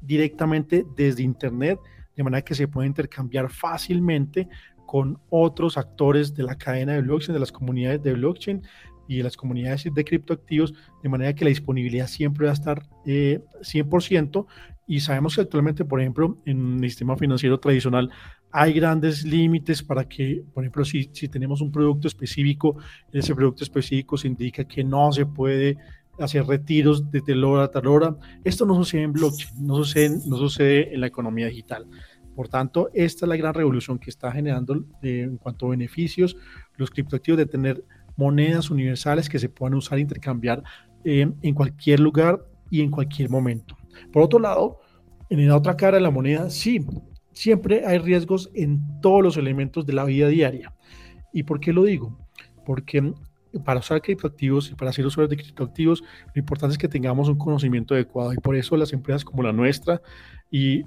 directamente 0.02 0.85
desde 0.97 1.23
Internet, 1.23 1.78
de 2.16 2.23
manera 2.23 2.42
que 2.42 2.54
se 2.54 2.68
puede 2.68 2.88
intercambiar 2.88 3.50
fácilmente 3.50 4.49
con 4.87 5.18
otros 5.30 5.78
actores 5.78 6.35
de 6.35 6.42
la 6.42 6.56
cadena 6.56 6.92
de 6.92 7.00
blockchain, 7.00 7.32
de 7.32 7.40
las 7.40 7.52
comunidades 7.52 8.02
de 8.02 8.12
blockchain 8.12 8.62
y 9.09 9.16
de 9.16 9.23
las 9.23 9.37
comunidades 9.37 9.85
de 9.92 10.04
criptoactivos, 10.04 10.75
de 11.02 11.09
manera 11.09 11.35
que 11.35 11.44
la 11.44 11.49
disponibilidad 11.49 12.06
siempre 12.06 12.47
va 12.47 12.50
a 12.50 12.54
estar 12.54 12.82
eh, 13.06 13.40
100%. 13.62 14.47
Y 14.87 15.00
sabemos 15.00 15.35
que 15.35 15.40
actualmente, 15.42 15.85
por 15.85 16.00
ejemplo, 16.00 16.37
en 16.44 16.82
el 16.82 16.90
sistema 16.90 17.16
financiero 17.16 17.59
tradicional 17.59 18.11
hay 18.50 18.75
grandes 18.75 19.25
límites 19.25 19.82
para 19.82 20.06
que, 20.06 20.44
por 20.52 20.62
ejemplo, 20.62 20.85
si, 20.85 21.09
si 21.12 21.26
tenemos 21.26 21.62
un 21.62 21.73
producto 21.73 22.06
específico, 22.06 22.76
ese 23.11 23.35
producto 23.35 23.64
específico 23.64 24.18
se 24.18 24.28
indica 24.28 24.64
que 24.64 24.85
no 24.85 25.11
se 25.11 25.25
puede 25.25 25.78
hacer 26.25 26.45
retiros 26.45 27.11
desde 27.11 27.35
hora 27.43 27.64
a 27.64 27.71
tal 27.71 27.87
hora. 27.87 28.17
Esto 28.45 28.64
no 28.64 28.75
sucede 28.75 29.02
en 29.02 29.12
blockchain, 29.12 29.67
no 29.67 29.76
sucede, 29.76 30.19
no 30.26 30.37
sucede 30.37 30.95
en 30.95 31.00
la 31.00 31.07
economía 31.07 31.47
digital. 31.47 31.87
Por 32.35 32.49
tanto, 32.49 32.91
esta 32.95 33.26
es 33.26 33.29
la 33.29 33.37
gran 33.37 33.55
revolución 33.55 33.99
que 33.99 34.11
está 34.11 34.33
generando 34.33 34.75
eh, 35.02 35.23
en 35.23 35.37
cuanto 35.37 35.67
a 35.67 35.71
beneficios 35.71 36.37
los 36.76 36.91
criptoactivos 36.91 37.38
de 37.38 37.47
tener 37.47 37.85
monedas 38.17 38.71
universales 38.71 39.29
que 39.29 39.38
se 39.38 39.49
puedan 39.49 39.75
usar 39.75 39.99
e 39.99 40.02
intercambiar 40.02 40.62
eh, 41.05 41.31
en 41.43 41.55
cualquier 41.55 42.00
lugar 42.00 42.45
y 42.71 42.81
en 42.81 42.91
cualquier 42.91 43.29
momento. 43.29 43.76
Por 44.12 44.23
otro 44.23 44.38
lado, 44.38 44.81
en 45.29 45.47
la 45.47 45.57
otra 45.57 45.76
cara 45.76 45.99
de 45.99 46.02
la 46.02 46.11
moneda, 46.11 46.49
sí, 46.50 46.85
siempre 47.33 47.87
hay 47.87 47.99
riesgos 47.99 48.50
en 48.55 48.81
todos 49.00 49.23
los 49.23 49.37
elementos 49.37 49.85
de 49.87 49.93
la 49.93 50.05
vida 50.05 50.29
diaria. 50.29 50.75
¿Y 51.33 51.43
por 51.43 51.61
qué 51.61 51.73
lo 51.73 51.85
digo? 51.85 52.19
Porque 52.64 53.12
para 53.64 53.80
usar 53.80 54.00
criptoactivos 54.00 54.71
y 54.71 54.75
para 54.75 54.92
ser 54.92 55.06
usuarios 55.06 55.30
de 55.30 55.37
criptoactivos, 55.37 56.02
lo 56.35 56.40
importante 56.40 56.73
es 56.73 56.78
que 56.78 56.88
tengamos 56.88 57.28
un 57.28 57.37
conocimiento 57.37 57.94
adecuado 57.94 58.32
y 58.32 58.37
por 58.37 58.56
eso 58.56 58.76
las 58.76 58.92
empresas 58.92 59.25
como 59.25 59.42
la 59.42 59.52
nuestra 59.52 60.00
y, 60.50 60.82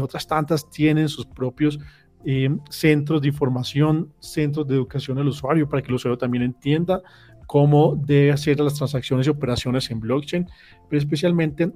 otras 0.00 0.26
tantas 0.26 0.68
tienen 0.70 1.08
sus 1.08 1.26
propios 1.26 1.78
eh, 2.24 2.48
centros 2.70 3.22
de 3.22 3.28
información, 3.28 4.12
centros 4.18 4.66
de 4.66 4.74
educación 4.74 5.18
al 5.18 5.28
usuario 5.28 5.68
para 5.68 5.82
que 5.82 5.88
el 5.88 5.94
usuario 5.94 6.18
también 6.18 6.42
entienda 6.42 7.02
cómo 7.46 7.94
debe 7.96 8.32
hacer 8.32 8.58
las 8.60 8.74
transacciones 8.74 9.26
y 9.26 9.30
operaciones 9.30 9.90
en 9.90 10.00
blockchain, 10.00 10.46
pero 10.88 10.98
especialmente 10.98 11.70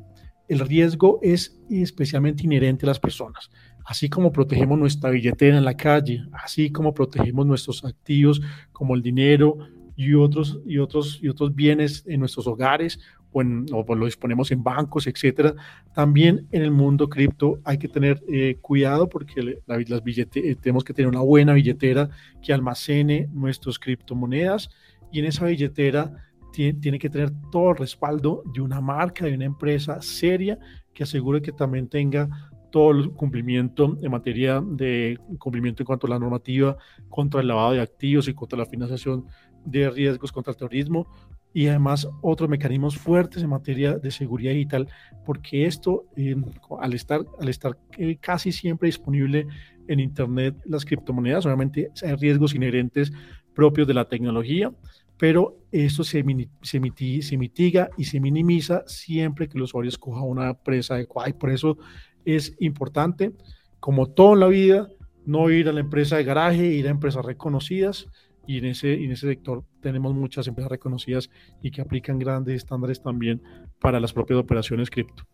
el 0.48 0.58
riesgo 0.58 1.20
es 1.22 1.60
especialmente 1.70 2.42
inherente 2.42 2.84
a 2.84 2.88
las 2.88 2.98
personas. 2.98 3.50
Así 3.84 4.08
como 4.08 4.32
protegemos 4.32 4.78
nuestra 4.78 5.10
billetera 5.10 5.56
en 5.56 5.64
la 5.64 5.76
calle, 5.76 6.24
así 6.32 6.70
como 6.70 6.92
protegemos 6.92 7.46
nuestros 7.46 7.84
activos 7.84 8.40
como 8.72 8.94
el 8.94 9.02
dinero, 9.02 9.58
y 10.00 10.14
otros, 10.14 10.58
y 10.64 10.78
otros, 10.78 11.18
y 11.20 11.28
otros 11.28 11.54
bienes 11.54 12.02
en 12.06 12.20
nuestros 12.20 12.46
hogares 12.46 12.98
o, 13.32 13.42
en, 13.42 13.66
o 13.70 13.94
lo 13.94 14.06
disponemos 14.06 14.50
en 14.50 14.62
bancos, 14.62 15.06
etcétera. 15.06 15.54
También 15.94 16.46
en 16.52 16.62
el 16.62 16.70
mundo 16.70 17.10
cripto 17.10 17.60
hay 17.64 17.76
que 17.76 17.86
tener 17.86 18.22
eh, 18.26 18.56
cuidado 18.62 19.10
porque 19.10 19.60
las 19.66 20.02
billete, 20.02 20.52
eh, 20.52 20.56
tenemos 20.56 20.84
que 20.84 20.94
tener 20.94 21.06
una 21.06 21.20
buena 21.20 21.52
billetera 21.52 22.08
que 22.40 22.54
almacene 22.54 23.28
nuestras 23.30 23.78
criptomonedas 23.78 24.70
y 25.12 25.18
en 25.18 25.26
esa 25.26 25.44
billetera 25.44 26.10
tiene, 26.50 26.80
tiene 26.80 26.98
que 26.98 27.10
tener 27.10 27.30
todo 27.52 27.72
el 27.72 27.76
respaldo 27.76 28.42
de 28.54 28.62
una 28.62 28.80
marca, 28.80 29.26
de 29.26 29.34
una 29.34 29.44
empresa 29.44 30.00
seria 30.00 30.58
que 30.94 31.02
asegure 31.02 31.42
que 31.42 31.52
también 31.52 31.88
tenga 31.88 32.50
todo 32.70 32.92
el 32.92 33.10
cumplimiento 33.10 33.98
en 34.00 34.10
materia 34.10 34.62
de 34.64 35.18
cumplimiento 35.38 35.82
en 35.82 35.86
cuanto 35.86 36.06
a 36.06 36.10
la 36.10 36.18
normativa 36.18 36.76
contra 37.08 37.40
el 37.40 37.48
lavado 37.48 37.72
de 37.72 37.80
activos 37.80 38.28
y 38.28 38.34
contra 38.34 38.58
la 38.58 38.66
financiación 38.66 39.26
de 39.64 39.90
riesgos 39.90 40.32
contra 40.32 40.52
el 40.52 40.56
terrorismo 40.56 41.06
y 41.52 41.66
además 41.66 42.08
otros 42.22 42.48
mecanismos 42.48 42.96
fuertes 42.96 43.42
en 43.42 43.50
materia 43.50 43.98
de 43.98 44.10
seguridad 44.10 44.52
digital, 44.52 44.88
porque 45.26 45.66
esto, 45.66 46.04
eh, 46.16 46.36
al 46.80 46.92
estar, 46.92 47.22
al 47.40 47.48
estar 47.48 47.76
eh, 47.98 48.16
casi 48.20 48.52
siempre 48.52 48.86
disponible 48.86 49.46
en 49.88 50.00
Internet, 50.00 50.56
las 50.64 50.84
criptomonedas, 50.84 51.46
obviamente 51.46 51.90
hay 52.02 52.14
riesgos 52.14 52.54
inherentes 52.54 53.12
propios 53.54 53.88
de 53.88 53.94
la 53.94 54.08
tecnología, 54.08 54.72
pero 55.18 55.58
esto 55.72 56.04
se, 56.04 56.24
se, 56.62 56.80
se 57.22 57.36
mitiga 57.36 57.90
y 57.98 58.04
se 58.04 58.20
minimiza 58.20 58.84
siempre 58.86 59.48
que 59.48 59.58
el 59.58 59.62
usuario 59.62 59.90
escoja 59.90 60.22
una 60.22 60.50
empresa 60.50 60.94
adecuada. 60.94 61.28
Y 61.28 61.34
por 61.34 61.50
eso 61.50 61.76
es 62.24 62.56
importante, 62.58 63.32
como 63.80 64.06
todo 64.06 64.34
en 64.34 64.40
la 64.40 64.46
vida, 64.46 64.88
no 65.26 65.50
ir 65.50 65.68
a 65.68 65.72
la 65.72 65.80
empresa 65.80 66.16
de 66.16 66.24
garaje, 66.24 66.64
ir 66.66 66.86
a 66.86 66.90
empresas 66.90 67.24
reconocidas, 67.24 68.06
y 68.46 68.58
en 68.58 68.66
ese, 68.66 68.94
en 68.94 69.12
ese 69.12 69.28
sector 69.28 69.64
tenemos 69.80 70.14
muchas 70.14 70.46
empresas 70.46 70.70
reconocidas 70.70 71.30
y 71.62 71.70
que 71.70 71.80
aplican 71.80 72.18
grandes 72.18 72.56
estándares 72.56 73.02
también 73.02 73.42
para 73.80 74.00
las 74.00 74.12
propias 74.12 74.38
operaciones 74.38 74.90
cripto. 74.90 75.24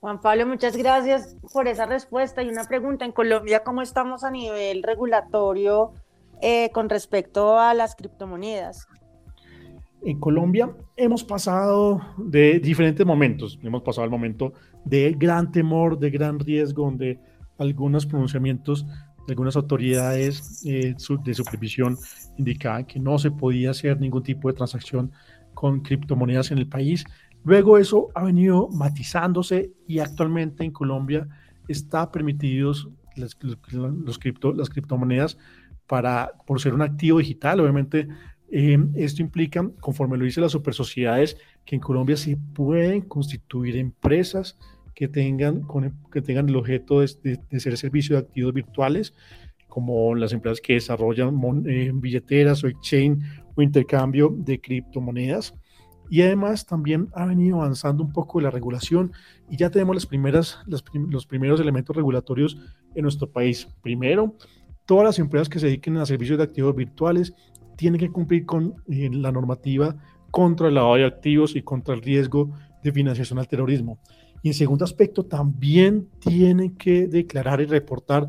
Juan 0.00 0.20
Pablo, 0.20 0.46
muchas 0.46 0.76
gracias 0.76 1.36
por 1.52 1.68
esa 1.68 1.86
respuesta. 1.86 2.42
Y 2.42 2.48
una 2.48 2.64
pregunta, 2.64 3.04
en 3.04 3.12
Colombia, 3.12 3.64
¿cómo 3.64 3.82
estamos 3.82 4.24
a 4.24 4.30
nivel 4.30 4.82
regulatorio 4.82 5.92
eh, 6.40 6.70
con 6.72 6.88
respecto 6.88 7.58
a 7.58 7.74
las 7.74 7.96
criptomonedas? 7.96 8.86
En 10.02 10.20
Colombia 10.20 10.70
hemos 10.96 11.24
pasado 11.24 12.00
de 12.18 12.60
diferentes 12.60 13.04
momentos. 13.04 13.58
Hemos 13.62 13.82
pasado 13.82 14.04
el 14.04 14.10
momento 14.10 14.52
de 14.84 15.12
gran 15.18 15.50
temor, 15.50 15.98
de 15.98 16.10
gran 16.10 16.38
riesgo, 16.38 16.84
donde 16.84 17.18
algunos 17.58 18.06
pronunciamientos 18.06 18.86
algunas 19.28 19.56
autoridades 19.56 20.62
eh, 20.64 20.94
de 21.24 21.34
supervisión 21.34 21.96
indicaban 22.36 22.84
que 22.84 23.00
no 23.00 23.18
se 23.18 23.30
podía 23.30 23.70
hacer 23.70 24.00
ningún 24.00 24.22
tipo 24.22 24.48
de 24.48 24.54
transacción 24.54 25.12
con 25.54 25.80
criptomonedas 25.80 26.50
en 26.50 26.58
el 26.58 26.68
país. 26.68 27.04
Luego 27.44 27.78
eso 27.78 28.08
ha 28.14 28.24
venido 28.24 28.68
matizándose 28.68 29.72
y 29.86 30.00
actualmente 30.00 30.64
en 30.64 30.70
Colombia 30.70 31.28
está 31.68 32.10
permitidos 32.10 32.88
las, 33.16 33.36
los 33.40 34.18
cripto, 34.18 34.52
las 34.52 34.68
criptomonedas 34.68 35.38
para, 35.86 36.32
por 36.46 36.60
ser 36.60 36.74
un 36.74 36.82
activo 36.82 37.18
digital. 37.18 37.60
Obviamente 37.60 38.08
eh, 38.50 38.78
esto 38.94 39.22
implica, 39.22 39.68
conforme 39.80 40.16
lo 40.16 40.24
dice 40.24 40.40
las 40.40 40.52
supersociedades, 40.52 41.36
que 41.64 41.74
en 41.74 41.80
Colombia 41.80 42.16
se 42.16 42.36
pueden 42.36 43.02
constituir 43.02 43.76
empresas 43.76 44.58
que 44.96 45.08
tengan, 45.08 45.62
que 46.10 46.22
tengan 46.22 46.48
el 46.48 46.56
objeto 46.56 47.00
de, 47.00 47.06
ser 47.60 47.76
servicio 47.76 48.16
de 48.16 48.22
activos 48.22 48.54
virtuales, 48.54 49.12
como 49.68 50.14
las 50.14 50.32
empresas 50.32 50.58
que 50.60 50.72
desarrollan 50.72 51.38
eh, 51.66 51.92
billeteras 51.94 52.64
o 52.64 52.66
exchange 52.66 53.22
o 53.54 53.60
intercambio 53.60 54.34
de 54.34 54.58
criptomonedas. 54.58 55.54
Y 56.08 56.22
además 56.22 56.64
también 56.64 57.08
ha 57.14 57.26
venido 57.26 57.60
avanzando 57.60 58.02
un 58.02 58.12
poco 58.12 58.40
la 58.40 58.50
regulación 58.50 59.12
y 59.50 59.58
ya 59.58 59.70
tenemos 59.70 59.94
las 59.94 60.06
primeras, 60.06 60.60
los 60.66 61.26
primeros 61.26 61.60
elementos 61.60 61.94
regulatorios 61.94 62.56
en 62.94 63.02
nuestro 63.02 63.30
país. 63.30 63.68
Primero, 63.82 64.34
todas 64.86 65.04
las 65.04 65.18
empresas 65.18 65.50
que 65.50 65.58
se 65.58 65.66
dediquen 65.66 65.98
a 65.98 66.06
servicios 66.06 66.38
de 66.38 66.44
activos 66.44 66.74
virtuales 66.74 67.34
tienen 67.76 68.00
que 68.00 68.10
cumplir 68.10 68.46
con 68.46 68.76
eh, 68.88 69.10
la 69.12 69.30
normativa 69.30 69.94
contra 70.30 70.68
el 70.68 70.74
lavado 70.74 70.94
de 70.94 71.04
activos 71.04 71.54
y 71.54 71.60
contra 71.60 71.94
el 71.94 72.00
riesgo 72.00 72.50
de 72.82 72.92
financiación 72.92 73.38
al 73.38 73.48
terrorismo. 73.48 73.98
Y 74.42 74.48
en 74.48 74.54
segundo 74.54 74.84
aspecto, 74.84 75.24
también 75.24 76.08
tienen 76.20 76.76
que 76.76 77.08
declarar 77.08 77.60
y 77.60 77.66
reportar 77.66 78.28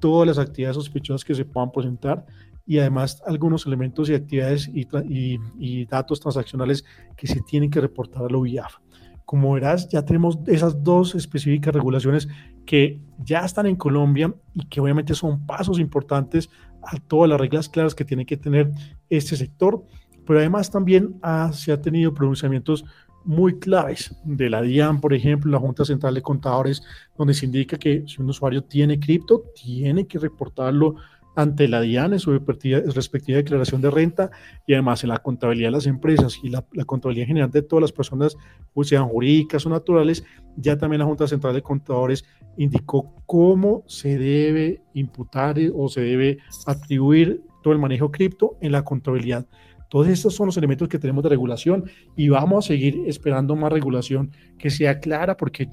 todas 0.00 0.26
las 0.26 0.38
actividades 0.38 0.76
sospechosas 0.76 1.24
que 1.24 1.34
se 1.34 1.44
puedan 1.44 1.70
presentar 1.70 2.26
y 2.66 2.78
además 2.78 3.22
algunos 3.26 3.66
elementos 3.66 4.08
y 4.08 4.14
actividades 4.14 4.70
y, 4.72 5.86
datos 5.86 6.20
transaccionales 6.20 6.84
que 7.16 7.26
se 7.26 7.40
tienen 7.40 7.70
que 7.70 7.80
reportar 7.80 8.24
a 8.24 8.28
la 8.28 8.38
UIAF. 8.38 8.76
Como 9.24 9.52
verás, 9.52 9.88
ya 9.88 10.04
tenemos 10.04 10.38
esas 10.46 10.82
dos 10.82 11.14
específicas 11.14 11.74
regulaciones 11.74 12.28
que 12.66 13.00
ya 13.18 13.44
están 13.44 13.66
en 13.66 13.76
Colombia 13.76 14.34
y 14.54 14.66
que 14.66 14.80
obviamente 14.80 15.14
son 15.14 15.46
pasos 15.46 15.78
importantes 15.78 16.50
a 16.82 16.96
todas 16.98 17.28
las 17.28 17.40
reglas 17.40 17.68
claras 17.68 17.94
que 17.94 18.04
tiene 18.04 18.26
que 18.26 18.36
tener 18.36 18.70
este 19.08 19.36
sector, 19.36 19.84
pero 20.26 20.38
además 20.38 20.70
también 20.70 21.20
se 21.52 21.72
ha 21.72 21.80
tenido 21.80 22.14
pronunciamientos 22.14 22.84
muy 23.24 23.58
claves 23.58 24.14
de 24.24 24.50
la 24.50 24.62
DIAN, 24.62 25.00
por 25.00 25.14
ejemplo, 25.14 25.50
la 25.50 25.58
Junta 25.58 25.84
Central 25.84 26.14
de 26.14 26.22
Contadores, 26.22 26.82
donde 27.16 27.34
se 27.34 27.46
indica 27.46 27.78
que 27.78 28.04
si 28.06 28.20
un 28.20 28.30
usuario 28.30 28.64
tiene 28.64 28.98
cripto, 28.98 29.44
tiene 29.54 30.06
que 30.06 30.18
reportarlo 30.18 30.96
ante 31.34 31.66
la 31.66 31.80
DIAN 31.80 32.12
en 32.12 32.18
su 32.18 32.38
respectiva 32.38 33.36
declaración 33.36 33.80
de 33.80 33.90
renta 33.90 34.30
y 34.66 34.74
además 34.74 35.02
en 35.02 35.10
la 35.10 35.18
contabilidad 35.18 35.68
de 35.68 35.72
las 35.72 35.86
empresas 35.86 36.38
y 36.42 36.50
la, 36.50 36.64
contabilidad 36.84 37.26
general 37.26 37.50
de 37.50 37.62
todas 37.62 37.80
las 37.80 37.92
personas, 37.92 38.36
pues 38.74 38.88
sean 38.88 39.08
jurídicas 39.08 39.64
o 39.64 39.70
naturales, 39.70 40.24
ya 40.56 40.76
también 40.76 41.00
la 41.00 41.06
Junta 41.06 41.26
Central 41.26 41.54
de 41.54 41.62
Contadores 41.62 42.24
indicó 42.58 43.14
cómo 43.26 43.82
se 43.86 44.18
debe 44.18 44.82
imputar 44.92 45.56
o 45.74 45.88
se 45.88 46.02
debe 46.02 46.38
atribuir 46.66 47.42
todo 47.62 47.72
el 47.72 47.78
manejo 47.78 48.10
cripto 48.10 48.58
en 48.60 48.72
la 48.72 48.84
contabilidad 48.84 49.46
todos 49.92 50.08
estos 50.08 50.34
son 50.34 50.46
los 50.46 50.56
elementos 50.56 50.88
que 50.88 50.98
tenemos 50.98 51.22
de 51.22 51.28
regulación 51.28 51.84
y 52.16 52.30
vamos 52.30 52.64
a 52.64 52.68
seguir 52.68 53.02
esperando 53.06 53.54
más 53.54 53.70
regulación 53.70 54.30
que 54.58 54.70
sea 54.70 54.98
clara 54.98 55.36
porque 55.36 55.68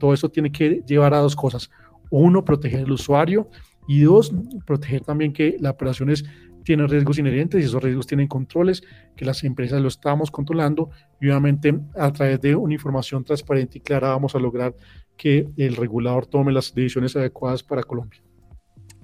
todo 0.00 0.12
eso 0.12 0.28
tiene 0.28 0.50
que 0.50 0.82
llevar 0.84 1.14
a 1.14 1.18
dos 1.18 1.36
cosas. 1.36 1.70
Uno, 2.10 2.44
proteger 2.44 2.80
al 2.80 2.90
usuario 2.90 3.48
y 3.86 4.00
dos, 4.00 4.34
proteger 4.66 5.02
también 5.02 5.32
que 5.32 5.56
las 5.60 5.74
operaciones 5.74 6.24
tienen 6.64 6.88
riesgos 6.88 7.20
inherentes 7.20 7.62
y 7.62 7.66
esos 7.66 7.80
riesgos 7.80 8.08
tienen 8.08 8.26
controles, 8.26 8.82
que 9.14 9.24
las 9.24 9.44
empresas 9.44 9.80
lo 9.80 9.86
estamos 9.86 10.32
controlando 10.32 10.90
y 11.20 11.28
obviamente 11.28 11.78
a 11.96 12.12
través 12.12 12.40
de 12.40 12.56
una 12.56 12.74
información 12.74 13.22
transparente 13.22 13.78
y 13.78 13.82
clara 13.82 14.08
vamos 14.08 14.34
a 14.34 14.40
lograr 14.40 14.74
que 15.16 15.48
el 15.56 15.76
regulador 15.76 16.26
tome 16.26 16.50
las 16.50 16.74
decisiones 16.74 17.14
adecuadas 17.14 17.62
para 17.62 17.84
Colombia. 17.84 18.20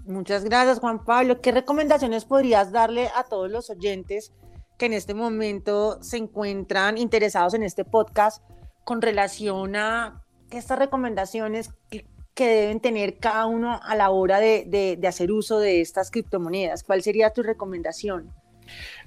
Muchas 0.06 0.42
gracias, 0.42 0.80
Juan 0.80 1.04
Pablo. 1.04 1.40
¿Qué 1.40 1.52
recomendaciones 1.52 2.24
podrías 2.24 2.72
darle 2.72 3.06
a 3.14 3.22
todos 3.22 3.48
los 3.48 3.70
oyentes 3.70 4.32
que 4.78 4.86
en 4.86 4.92
este 4.92 5.14
momento 5.14 6.02
se 6.02 6.16
encuentran 6.18 6.98
interesados 6.98 7.54
en 7.54 7.62
este 7.62 7.84
podcast 7.84 8.42
con 8.84 9.02
relación 9.02 9.76
a 9.76 10.22
estas 10.50 10.78
recomendaciones 10.78 11.70
que, 11.90 12.06
deben 12.38 12.80
tener 12.80 13.16
cada 13.18 13.46
uno 13.46 13.80
a 13.82 13.96
la 13.96 14.10
hora 14.10 14.40
de, 14.40 15.00
hacer 15.08 15.32
uso 15.32 15.58
de 15.58 15.80
estas 15.80 16.10
criptomonedas? 16.10 16.84
¿Cuál 16.84 17.02
sería 17.02 17.30
tu 17.30 17.42
recomendación? 17.42 18.30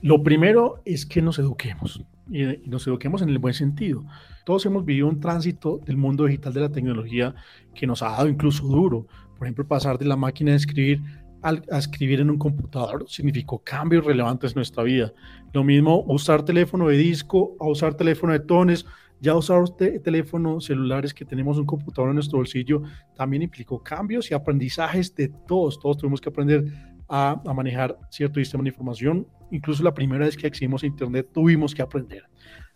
Lo 0.01 0.23
primero 0.23 0.81
es 0.83 1.05
que 1.05 1.21
nos 1.21 1.37
eduquemos 1.37 2.03
y 2.31 2.43
nos 2.67 2.87
eduquemos 2.87 3.21
en 3.21 3.29
el 3.29 3.37
buen 3.37 3.53
sentido. 3.53 4.03
Todos 4.45 4.65
hemos 4.65 4.83
vivido 4.83 5.07
un 5.07 5.19
tránsito 5.19 5.77
del 5.77 5.97
mundo 5.97 6.25
digital 6.25 6.53
de 6.53 6.61
la 6.61 6.71
tecnología 6.71 7.35
que 7.75 7.85
nos 7.85 8.01
ha 8.01 8.09
dado 8.09 8.29
incluso 8.29 8.63
duro. 8.65 9.05
Por 9.37 9.45
ejemplo, 9.45 9.67
pasar 9.67 9.99
de 9.99 10.05
la 10.05 10.15
máquina 10.15 10.51
de 10.51 10.57
escribir 10.57 11.01
a 11.41 11.77
escribir 11.77 12.19
en 12.19 12.29
un 12.29 12.37
computador 12.37 13.05
significó 13.07 13.59
cambios 13.59 14.05
relevantes 14.05 14.51
en 14.51 14.55
nuestra 14.55 14.83
vida. 14.83 15.13
Lo 15.53 15.63
mismo 15.63 16.03
usar 16.07 16.43
teléfono 16.43 16.87
de 16.87 16.97
disco 16.97 17.55
a 17.59 17.67
usar 17.67 17.95
teléfono 17.95 18.33
de 18.33 18.39
tones, 18.39 18.85
ya 19.21 19.35
usar 19.35 19.69
teléfonos 19.69 20.65
celulares 20.65 21.13
que 21.13 21.25
tenemos 21.25 21.57
un 21.57 21.65
computador 21.65 22.09
en 22.09 22.15
nuestro 22.15 22.37
bolsillo 22.37 22.83
también 23.15 23.43
implicó 23.43 23.81
cambios 23.83 24.31
y 24.31 24.33
aprendizajes 24.33 25.13
de 25.15 25.29
todos. 25.47 25.79
Todos 25.79 25.97
tuvimos 25.97 26.21
que 26.21 26.29
aprender 26.29 26.65
a, 27.07 27.41
a, 27.45 27.53
manejar 27.53 27.97
cierto 28.11 28.39
sistema 28.39 28.63
de 28.63 28.69
información. 28.69 29.27
Incluso 29.51 29.83
la 29.83 29.93
primera 29.93 30.25
vez 30.25 30.37
que 30.37 30.47
accedimos 30.47 30.83
a 30.83 30.87
Internet 30.87 31.29
tuvimos 31.33 31.75
que 31.75 31.81
aprender. 31.81 32.23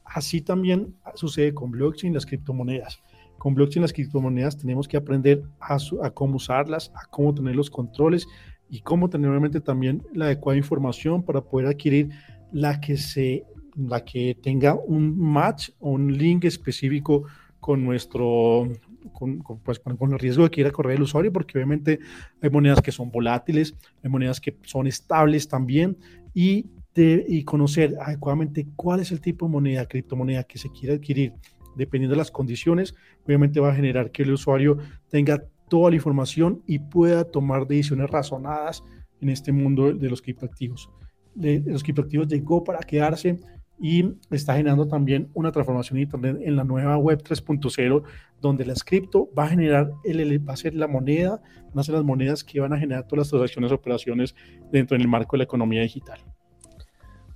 Así 0.04 0.42
también 0.42 0.96
sucede 1.16 1.54
con 1.54 1.72
blockchain, 1.72 2.14
las 2.14 2.26
criptomonedas. 2.26 3.00
Con 3.38 3.56
blockchain, 3.56 3.82
las 3.82 3.94
criptomonedas 3.94 4.58
tenemos 4.58 4.88
que 4.88 4.98
aprender 4.98 5.44
a, 5.60 5.78
a 6.04 6.12
cómo 6.12 6.36
usarlas, 6.36 6.92
a 6.96 7.06
cómo 7.10 7.34
tener 7.34 7.56
los 7.56 7.70
controles 7.70 8.28
y 8.74 8.80
cómo 8.82 9.08
tener 9.08 9.30
obviamente 9.30 9.62
también 9.62 10.02
la 10.16 10.26
adecuada 10.26 10.58
información 10.58 11.22
para 11.22 11.42
poder 11.42 11.68
adquirir 11.68 12.10
la 12.52 12.82
que 12.82 12.98
se 12.98 13.44
la 13.76 14.04
que 14.04 14.36
tenga 14.42 14.74
un 14.74 15.16
match 15.20 15.70
o 15.80 15.92
un 15.92 16.12
link 16.18 16.46
específico 16.46 17.26
con 17.60 17.84
nuestro 17.84 18.68
con, 19.12 19.44
pues, 19.64 19.78
con, 19.78 20.14
el 20.14 20.18
riesgo 20.18 20.46
de 20.46 20.50
que 20.50 20.56
quiera 20.56 20.72
correr 20.72 20.96
el 20.96 21.04
usuario, 21.04 21.32
porque 21.32 21.56
obviamente 21.56 22.00
hay 22.42 22.50
monedas 22.50 22.82
que 22.82 22.92
son 22.92 23.12
volátiles, 23.12 23.76
hay 24.02 24.10
monedas 24.10 24.42
que 24.42 24.58
son 24.64 24.88
estables 24.88 25.48
también, 25.48 25.96
y, 26.34 26.66
de, 26.96 27.24
y 27.28 27.44
conocer 27.44 27.96
adecuadamente 28.02 28.66
cuál 28.76 29.02
es 29.02 29.12
el 29.12 29.22
tipo 29.22 29.46
de 29.46 29.52
moneda, 29.52 29.86
criptomoneda 29.86 30.46
que 30.46 30.58
se 30.58 30.72
quiere 30.72 30.96
adquirir, 30.96 31.34
dependiendo 31.76 32.14
de 32.14 32.18
las 32.18 32.32
condiciones, 32.32 32.96
obviamente 33.24 33.60
va 33.60 33.72
a 33.72 33.76
generar 33.76 34.10
que 34.10 34.24
el 34.24 34.32
usuario 34.32 34.78
tenga 35.10 35.44
toda 35.70 35.90
la 35.90 35.96
información 35.96 36.62
y 36.68 36.80
pueda 36.80 37.24
tomar 37.24 37.68
decisiones 37.68 38.10
razonadas 38.10 38.84
en 39.22 39.30
este 39.30 39.52
mundo 39.52 39.94
de 39.94 40.10
los 40.10 40.22
criptoactivos. 40.22 40.90
De, 41.34 41.64
los 41.66 41.84
criptoactivos 41.84 42.28
llegó 42.28 42.64
para 42.64 42.80
quedarse 42.80 43.40
y 43.80 44.14
está 44.30 44.54
generando 44.54 44.88
también 44.88 45.30
una 45.34 45.52
transformación 45.52 45.96
de 45.96 46.04
Internet 46.04 46.38
en 46.44 46.56
la 46.56 46.64
nueva 46.64 46.98
web 46.98 47.22
3.0, 47.24 48.04
donde 48.40 48.66
la 48.66 48.76
cripto 48.76 49.30
va 49.38 49.46
a 49.46 49.50
generar, 49.50 49.92
el, 50.04 50.48
va 50.48 50.54
a 50.54 50.58
ser 50.58 50.76
la 50.76 50.88
moneda, 50.88 51.42
van 51.70 51.80
a 51.80 51.84
ser 51.84 51.96
las 51.96 52.04
monedas 52.04 52.44
que 52.44 52.60
van 52.60 52.74
a 52.74 52.78
generar 52.78 53.08
todas 53.08 53.20
las 53.20 53.30
transacciones 53.30 53.72
operaciones 53.72 54.36
dentro 54.72 54.98
del 54.98 55.08
marco 55.08 55.36
de 55.36 55.40
la 55.40 55.44
economía 55.46 55.82
digital. 55.82 56.20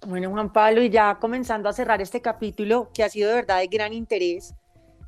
Bueno, 0.06 0.30
Juan 0.30 0.54
Pablo, 0.54 0.84
y 0.84 0.90
ya 0.90 1.18
comenzando 1.20 1.68
a 1.68 1.74
cerrar 1.74 2.02
este 2.02 2.22
capítulo 2.22 2.92
que 2.94 3.04
ha 3.04 3.10
sido 3.10 3.30
de 3.30 3.36
verdad 3.36 3.60
de 3.60 3.68
gran 3.68 3.94
interés, 3.94 4.54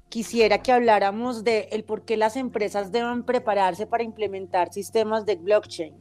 quisiera 0.09 0.61
que 0.61 0.71
habláramos 0.71 1.43
de 1.43 1.69
el 1.71 1.83
por 1.83 2.03
qué 2.03 2.17
las 2.17 2.35
empresas 2.35 2.91
deben 2.91 3.23
prepararse 3.23 3.87
para 3.87 4.03
implementar 4.03 4.73
sistemas 4.73 5.25
de 5.25 5.35
blockchain. 5.35 5.93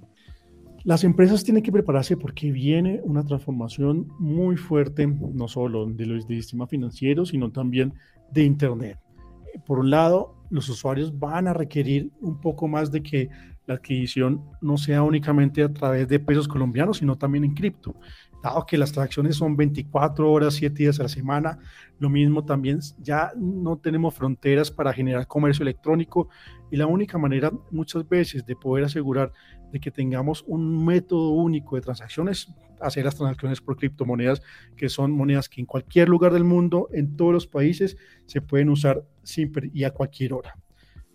Las 0.85 1.05
empresas 1.05 1.45
tienen 1.45 1.63
que 1.63 1.73
prepararse 1.73 2.17
porque 2.17 2.51
viene 2.51 3.01
una 3.05 3.25
transformación 3.25 4.09
muy 4.19 4.57
fuerte, 4.57 5.07
no 5.07 5.47
solo 5.47 5.87
de 5.87 6.07
los 6.07 6.27
de 6.27 6.37
sistema 6.37 6.67
financiero, 6.67 7.27
sino 7.27 7.51
también 7.51 7.93
de 8.33 8.45
Internet. 8.45 8.99
Por 9.67 9.81
un 9.81 9.91
lado, 9.91 10.37
los 10.51 10.69
usuarios 10.69 11.19
van 11.19 11.47
a 11.47 11.53
requerir 11.53 12.11
un 12.21 12.41
poco 12.41 12.69
más 12.69 12.91
de 12.91 13.03
que 13.03 13.29
la 13.67 13.75
adquisición 13.75 14.43
no 14.63 14.79
sea 14.79 15.03
únicamente 15.03 15.63
a 15.63 15.73
través 15.73 16.09
de 16.09 16.21
pesos 16.21 16.49
colombianos, 16.49 16.99
sino 16.99 17.19
también 17.19 17.45
en 17.45 17.55
cripto 17.55 17.95
dado 18.43 18.65
que 18.67 18.79
las 18.79 18.93
transacciones 18.93 19.37
son 19.37 19.57
24 19.57 20.31
horas, 20.31 20.55
7 20.55 20.75
días 20.75 21.01
a 21.01 21.05
la 21.05 21.09
semana, 21.09 21.59
lo 21.99 22.09
mismo 22.09 22.45
también 22.45 22.81
ya 22.99 23.33
no 23.37 23.79
tenemos 23.79 24.15
fronteras 24.15 24.71
para 24.71 24.93
generar 24.93 25.27
comercio 25.27 25.63
electrónico 25.63 26.29
y 26.71 26.77
la 26.77 26.87
única 26.87 27.19
manera 27.19 27.53
muchas 27.71 28.09
veces 28.09 28.47
de 28.47 28.55
poder 28.55 28.85
asegurar 28.85 29.33
de 29.73 29.81
que 29.81 29.91
tengamos 29.91 30.45
un 30.47 30.85
método 30.85 31.31
único 31.31 31.77
de 31.77 31.83
transacciones, 31.83 32.53
hacer 32.81 33.05
las 33.05 33.17
transacciones 33.17 33.61
por 33.61 33.77
criptomonedas, 33.77 34.43
que 34.77 34.89
son 34.89 35.11
monedas 35.11 35.49
que 35.49 35.61
en 35.61 35.67
cualquier 35.67 36.09
lugar 36.09 36.33
del 36.33 36.45
mundo, 36.45 36.89
en 36.93 37.17
todos 37.17 37.33
los 37.33 37.47
países, 37.47 37.97
se 38.27 38.41
pueden 38.41 38.71
usar 38.71 39.05
siempre 39.23 39.71
y 39.75 39.85
a 39.85 39.91
cualquier 39.91 40.33
hora. 40.33 40.57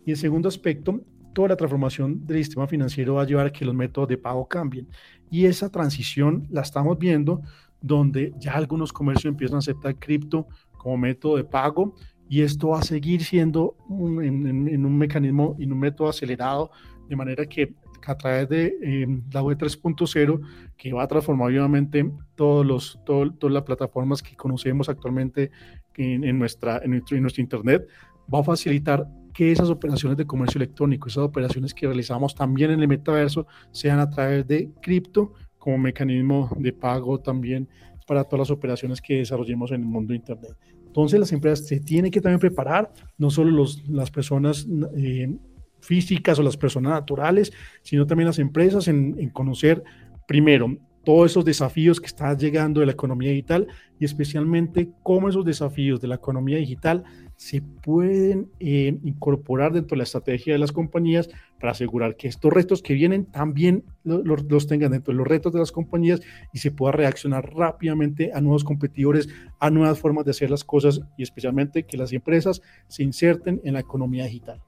Y 0.05 0.11
el 0.11 0.17
segundo 0.17 0.49
aspecto, 0.49 1.01
toda 1.33 1.49
la 1.49 1.55
transformación 1.55 2.25
del 2.25 2.37
sistema 2.37 2.67
financiero 2.67 3.15
va 3.15 3.23
a 3.23 3.25
llevar 3.25 3.47
a 3.47 3.51
que 3.51 3.65
los 3.65 3.75
métodos 3.75 4.09
de 4.09 4.17
pago 4.17 4.47
cambien. 4.47 4.87
Y 5.29 5.45
esa 5.45 5.69
transición 5.69 6.47
la 6.49 6.61
estamos 6.61 6.97
viendo 6.97 7.41
donde 7.81 8.33
ya 8.39 8.53
algunos 8.53 8.93
comercios 8.93 9.31
empiezan 9.31 9.57
a 9.57 9.59
aceptar 9.59 9.95
cripto 9.95 10.47
como 10.77 10.97
método 10.97 11.37
de 11.37 11.43
pago 11.43 11.95
y 12.29 12.41
esto 12.41 12.69
va 12.69 12.79
a 12.79 12.83
seguir 12.83 13.23
siendo 13.23 13.75
en, 13.89 14.85
un 14.85 14.97
mecanismo, 14.97 15.55
en 15.59 15.71
un 15.71 15.79
método 15.79 16.09
acelerado, 16.09 16.71
de 17.09 17.15
manera 17.15 17.45
que 17.45 17.75
a 18.05 18.17
través 18.17 18.49
de 18.49 18.75
em, 18.81 19.21
la 19.31 19.41
web 19.41 19.57
3.0, 19.57 20.41
que 20.77 20.93
va 20.93 21.03
a 21.03 21.07
transformar 21.07 21.49
obviamente 21.49 22.09
todos 22.35 22.65
los, 22.65 22.99
todas 23.05 23.53
las 23.53 23.63
plataformas 23.63 24.21
que 24.21 24.35
conocemos 24.35 24.89
actualmente 24.89 25.51
en, 25.95 26.37
nuestra, 26.37 26.81
en, 26.83 26.91
nuestro, 26.91 27.17
en 27.17 27.23
nuestro 27.23 27.41
Internet, 27.41 27.87
va 28.33 28.39
a 28.39 28.43
facilitar 28.43 29.07
que 29.33 29.51
esas 29.51 29.69
operaciones 29.69 30.17
de 30.17 30.25
comercio 30.25 30.59
electrónico, 30.59 31.07
esas 31.07 31.23
operaciones 31.23 31.73
que 31.73 31.87
realizamos 31.87 32.35
también 32.35 32.71
en 32.71 32.79
el 32.79 32.87
metaverso, 32.87 33.47
sean 33.71 33.99
a 33.99 34.09
través 34.09 34.47
de 34.47 34.71
cripto 34.81 35.33
como 35.57 35.77
mecanismo 35.77 36.49
de 36.57 36.73
pago 36.73 37.19
también 37.19 37.67
para 38.05 38.23
todas 38.23 38.49
las 38.49 38.51
operaciones 38.51 39.01
que 39.01 39.17
desarrollemos 39.17 39.71
en 39.71 39.81
el 39.81 39.87
mundo 39.87 40.11
de 40.11 40.17
Internet. 40.17 40.55
Entonces 40.85 41.19
las 41.19 41.31
empresas 41.31 41.65
se 41.65 41.79
tienen 41.79 42.11
que 42.11 42.21
también 42.21 42.39
preparar, 42.39 42.91
no 43.17 43.31
solo 43.31 43.49
los, 43.49 43.87
las 43.87 44.11
personas 44.11 44.67
eh, 44.95 45.33
físicas 45.79 46.37
o 46.37 46.43
las 46.43 46.57
personas 46.57 46.91
naturales, 46.91 47.51
sino 47.81 48.05
también 48.05 48.27
las 48.27 48.39
empresas 48.39 48.87
en, 48.87 49.15
en 49.17 49.29
conocer 49.29 49.83
primero 50.27 50.77
todos 51.03 51.31
esos 51.31 51.45
desafíos 51.45 51.99
que 51.99 52.07
están 52.07 52.37
llegando 52.37 52.79
de 52.79 52.85
la 52.85 52.91
economía 52.93 53.29
digital 53.29 53.67
y 53.99 54.05
especialmente 54.05 54.89
cómo 55.03 55.29
esos 55.29 55.45
desafíos 55.45 55.99
de 56.01 56.07
la 56.07 56.15
economía 56.15 56.57
digital 56.57 57.03
se 57.35 57.61
pueden 57.61 58.49
eh, 58.59 58.97
incorporar 59.03 59.73
dentro 59.73 59.95
de 59.95 59.97
la 59.97 60.03
estrategia 60.03 60.53
de 60.53 60.59
las 60.59 60.71
compañías 60.71 61.29
para 61.59 61.71
asegurar 61.71 62.15
que 62.15 62.27
estos 62.27 62.51
retos 62.51 62.81
que 62.81 62.93
vienen 62.93 63.25
también 63.25 63.83
los, 64.03 64.67
tengan 64.67 64.91
dentro 64.91 65.13
de 65.13 65.17
los 65.17 65.27
retos 65.27 65.51
de 65.51 65.59
las 65.59 65.71
compañías 65.71 66.21
y 66.53 66.59
se 66.59 66.71
pueda 66.71 66.91
reaccionar 66.91 67.53
rápidamente 67.53 68.31
a 68.33 68.41
nuevos 68.41 68.63
competidores, 68.63 69.29
a 69.59 69.69
nuevas 69.69 69.99
formas 69.99 70.25
de 70.25 70.31
hacer 70.31 70.49
las 70.49 70.63
cosas 70.63 71.01
y 71.17 71.23
especialmente 71.23 71.83
que 71.83 71.97
las 71.97 72.13
empresas 72.13 72.61
se 72.87 73.03
inserten 73.03 73.61
en 73.63 73.73
la 73.73 73.79
economía 73.79 74.25
digital. 74.25 74.61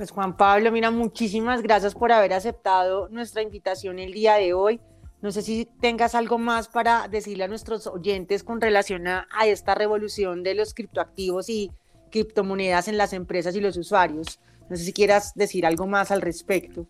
Pues 0.00 0.12
Juan 0.12 0.34
Pablo, 0.34 0.72
mira, 0.72 0.90
muchísimas 0.90 1.60
gracias 1.60 1.92
por 1.94 2.10
haber 2.10 2.32
aceptado 2.32 3.10
nuestra 3.10 3.42
invitación 3.42 3.98
el 3.98 4.14
día 4.14 4.36
de 4.36 4.54
hoy. 4.54 4.80
No 5.20 5.30
sé 5.30 5.42
si 5.42 5.68
tengas 5.78 6.14
algo 6.14 6.38
más 6.38 6.68
para 6.68 7.06
decirle 7.06 7.44
a 7.44 7.48
nuestros 7.48 7.86
oyentes 7.86 8.42
con 8.42 8.62
relación 8.62 9.06
a, 9.06 9.26
esta 9.44 9.74
revolución 9.74 10.42
de 10.42 10.54
los 10.54 10.72
criptoactivos 10.72 11.50
y 11.50 11.70
criptomonedas 12.10 12.88
en 12.88 12.96
las 12.96 13.12
empresas 13.12 13.54
y 13.56 13.60
los 13.60 13.76
usuarios. 13.76 14.40
No 14.70 14.76
sé 14.76 14.84
si 14.84 14.94
quieras 14.94 15.34
decir 15.34 15.66
algo 15.66 15.86
más 15.86 16.10
al 16.10 16.22
respecto. 16.22 16.86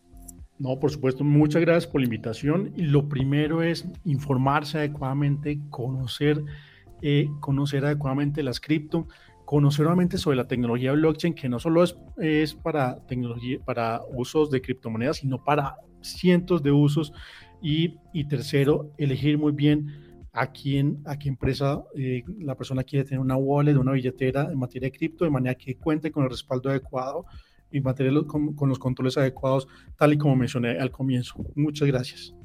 No, 0.61 0.79
por 0.79 0.93
supuesto, 0.93 1.25
muchas 1.25 1.63
gracias 1.63 1.89
por 1.89 2.03
la 2.03 2.05
invitación. 2.05 2.73
Y 2.77 2.83
lo 2.83 3.09
primero 3.09 3.65
es 3.65 3.87
informarse 4.05 4.79
adecuadamente, 4.79 5.59
conocer, 5.69 6.45
eh, 7.03 7.29
conocer 7.41 7.85
adecuadamente 7.85 8.45
las 8.45 8.61
cripto, 8.61 9.09
conocer 9.51 9.81
nuevamente 9.81 10.17
sobre 10.17 10.37
la 10.37 10.47
tecnología 10.47 10.93
blockchain, 10.93 11.35
que 11.35 11.49
no 11.49 11.59
solo 11.59 11.83
es, 11.83 11.97
es 12.19 12.55
para, 12.55 13.05
tecnología, 13.09 13.59
para 13.65 14.01
usos 14.15 14.49
de 14.49 14.63
criptomonedas, 14.63 15.17
sino 15.17 15.43
para 15.43 15.75
cientos 16.03 16.63
de 16.63 16.71
usos 16.71 17.13
y, 17.61 17.97
y 18.13 18.29
tercero, 18.29 18.93
elegir 18.97 19.39
muy 19.39 19.51
bien 19.51 20.29
a 20.33 20.53
quién, 20.53 21.03
a 21.05 21.19
qué 21.19 21.29
empresa 21.29 21.83
eh, 21.97 22.23
la 22.39 22.57
persona 22.57 22.85
quiere 22.85 23.05
tener 23.05 23.19
una 23.19 23.35
wallet, 23.35 23.75
una 23.77 23.91
billetera 23.91 24.53
en 24.53 24.57
materia 24.57 24.87
de 24.87 24.97
cripto, 24.97 25.25
de 25.25 25.33
manera 25.33 25.57
que 25.57 25.77
cuente 25.77 26.13
con 26.13 26.23
el 26.23 26.31
respaldo 26.31 26.71
adecuado 26.71 27.27
y 27.73 27.81
mantenerlo 27.81 28.29
con, 28.29 28.55
con 28.55 28.69
los 28.69 28.79
controles 28.79 29.19
adecuados, 29.19 29.67
tal 29.97 30.13
y 30.13 30.19
como 30.19 30.37
mencioné 30.37 30.79
al 30.79 30.93
comienzo. 30.93 31.45
Muchas 31.57 31.89
gracias. 31.89 32.40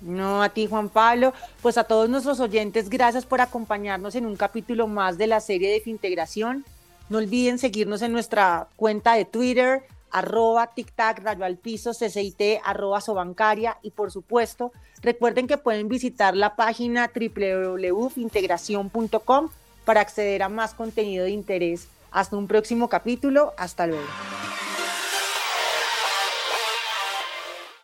No, 0.00 0.42
a 0.42 0.48
ti 0.48 0.66
Juan 0.66 0.88
Pablo, 0.88 1.32
pues 1.62 1.78
a 1.78 1.84
todos 1.84 2.08
nuestros 2.08 2.40
oyentes, 2.40 2.88
gracias 2.88 3.26
por 3.26 3.40
acompañarnos 3.40 4.14
en 4.14 4.26
un 4.26 4.36
capítulo 4.36 4.86
más 4.86 5.18
de 5.18 5.26
la 5.26 5.40
serie 5.40 5.70
de 5.70 5.80
Fintegración. 5.80 6.64
No 7.08 7.18
olviden 7.18 7.58
seguirnos 7.58 8.02
en 8.02 8.12
nuestra 8.12 8.68
cuenta 8.76 9.14
de 9.14 9.24
Twitter, 9.26 9.82
arroba 10.10 10.74
tic-tac, 10.74 11.22
rayo 11.22 11.44
al 11.44 11.56
piso, 11.56 11.92
CCIT, 11.92 12.60
arroba 12.64 13.00
sobancaria 13.00 13.78
y 13.82 13.90
por 13.90 14.10
supuesto, 14.10 14.72
recuerden 15.02 15.46
que 15.46 15.58
pueden 15.58 15.88
visitar 15.88 16.36
la 16.36 16.56
página 16.56 17.10
www.integración.com 17.14 19.50
para 19.84 20.00
acceder 20.00 20.42
a 20.42 20.48
más 20.48 20.74
contenido 20.74 21.24
de 21.24 21.30
interés. 21.30 21.88
Hasta 22.10 22.36
un 22.36 22.46
próximo 22.46 22.88
capítulo, 22.88 23.54
hasta 23.56 23.86
luego. 23.86 24.08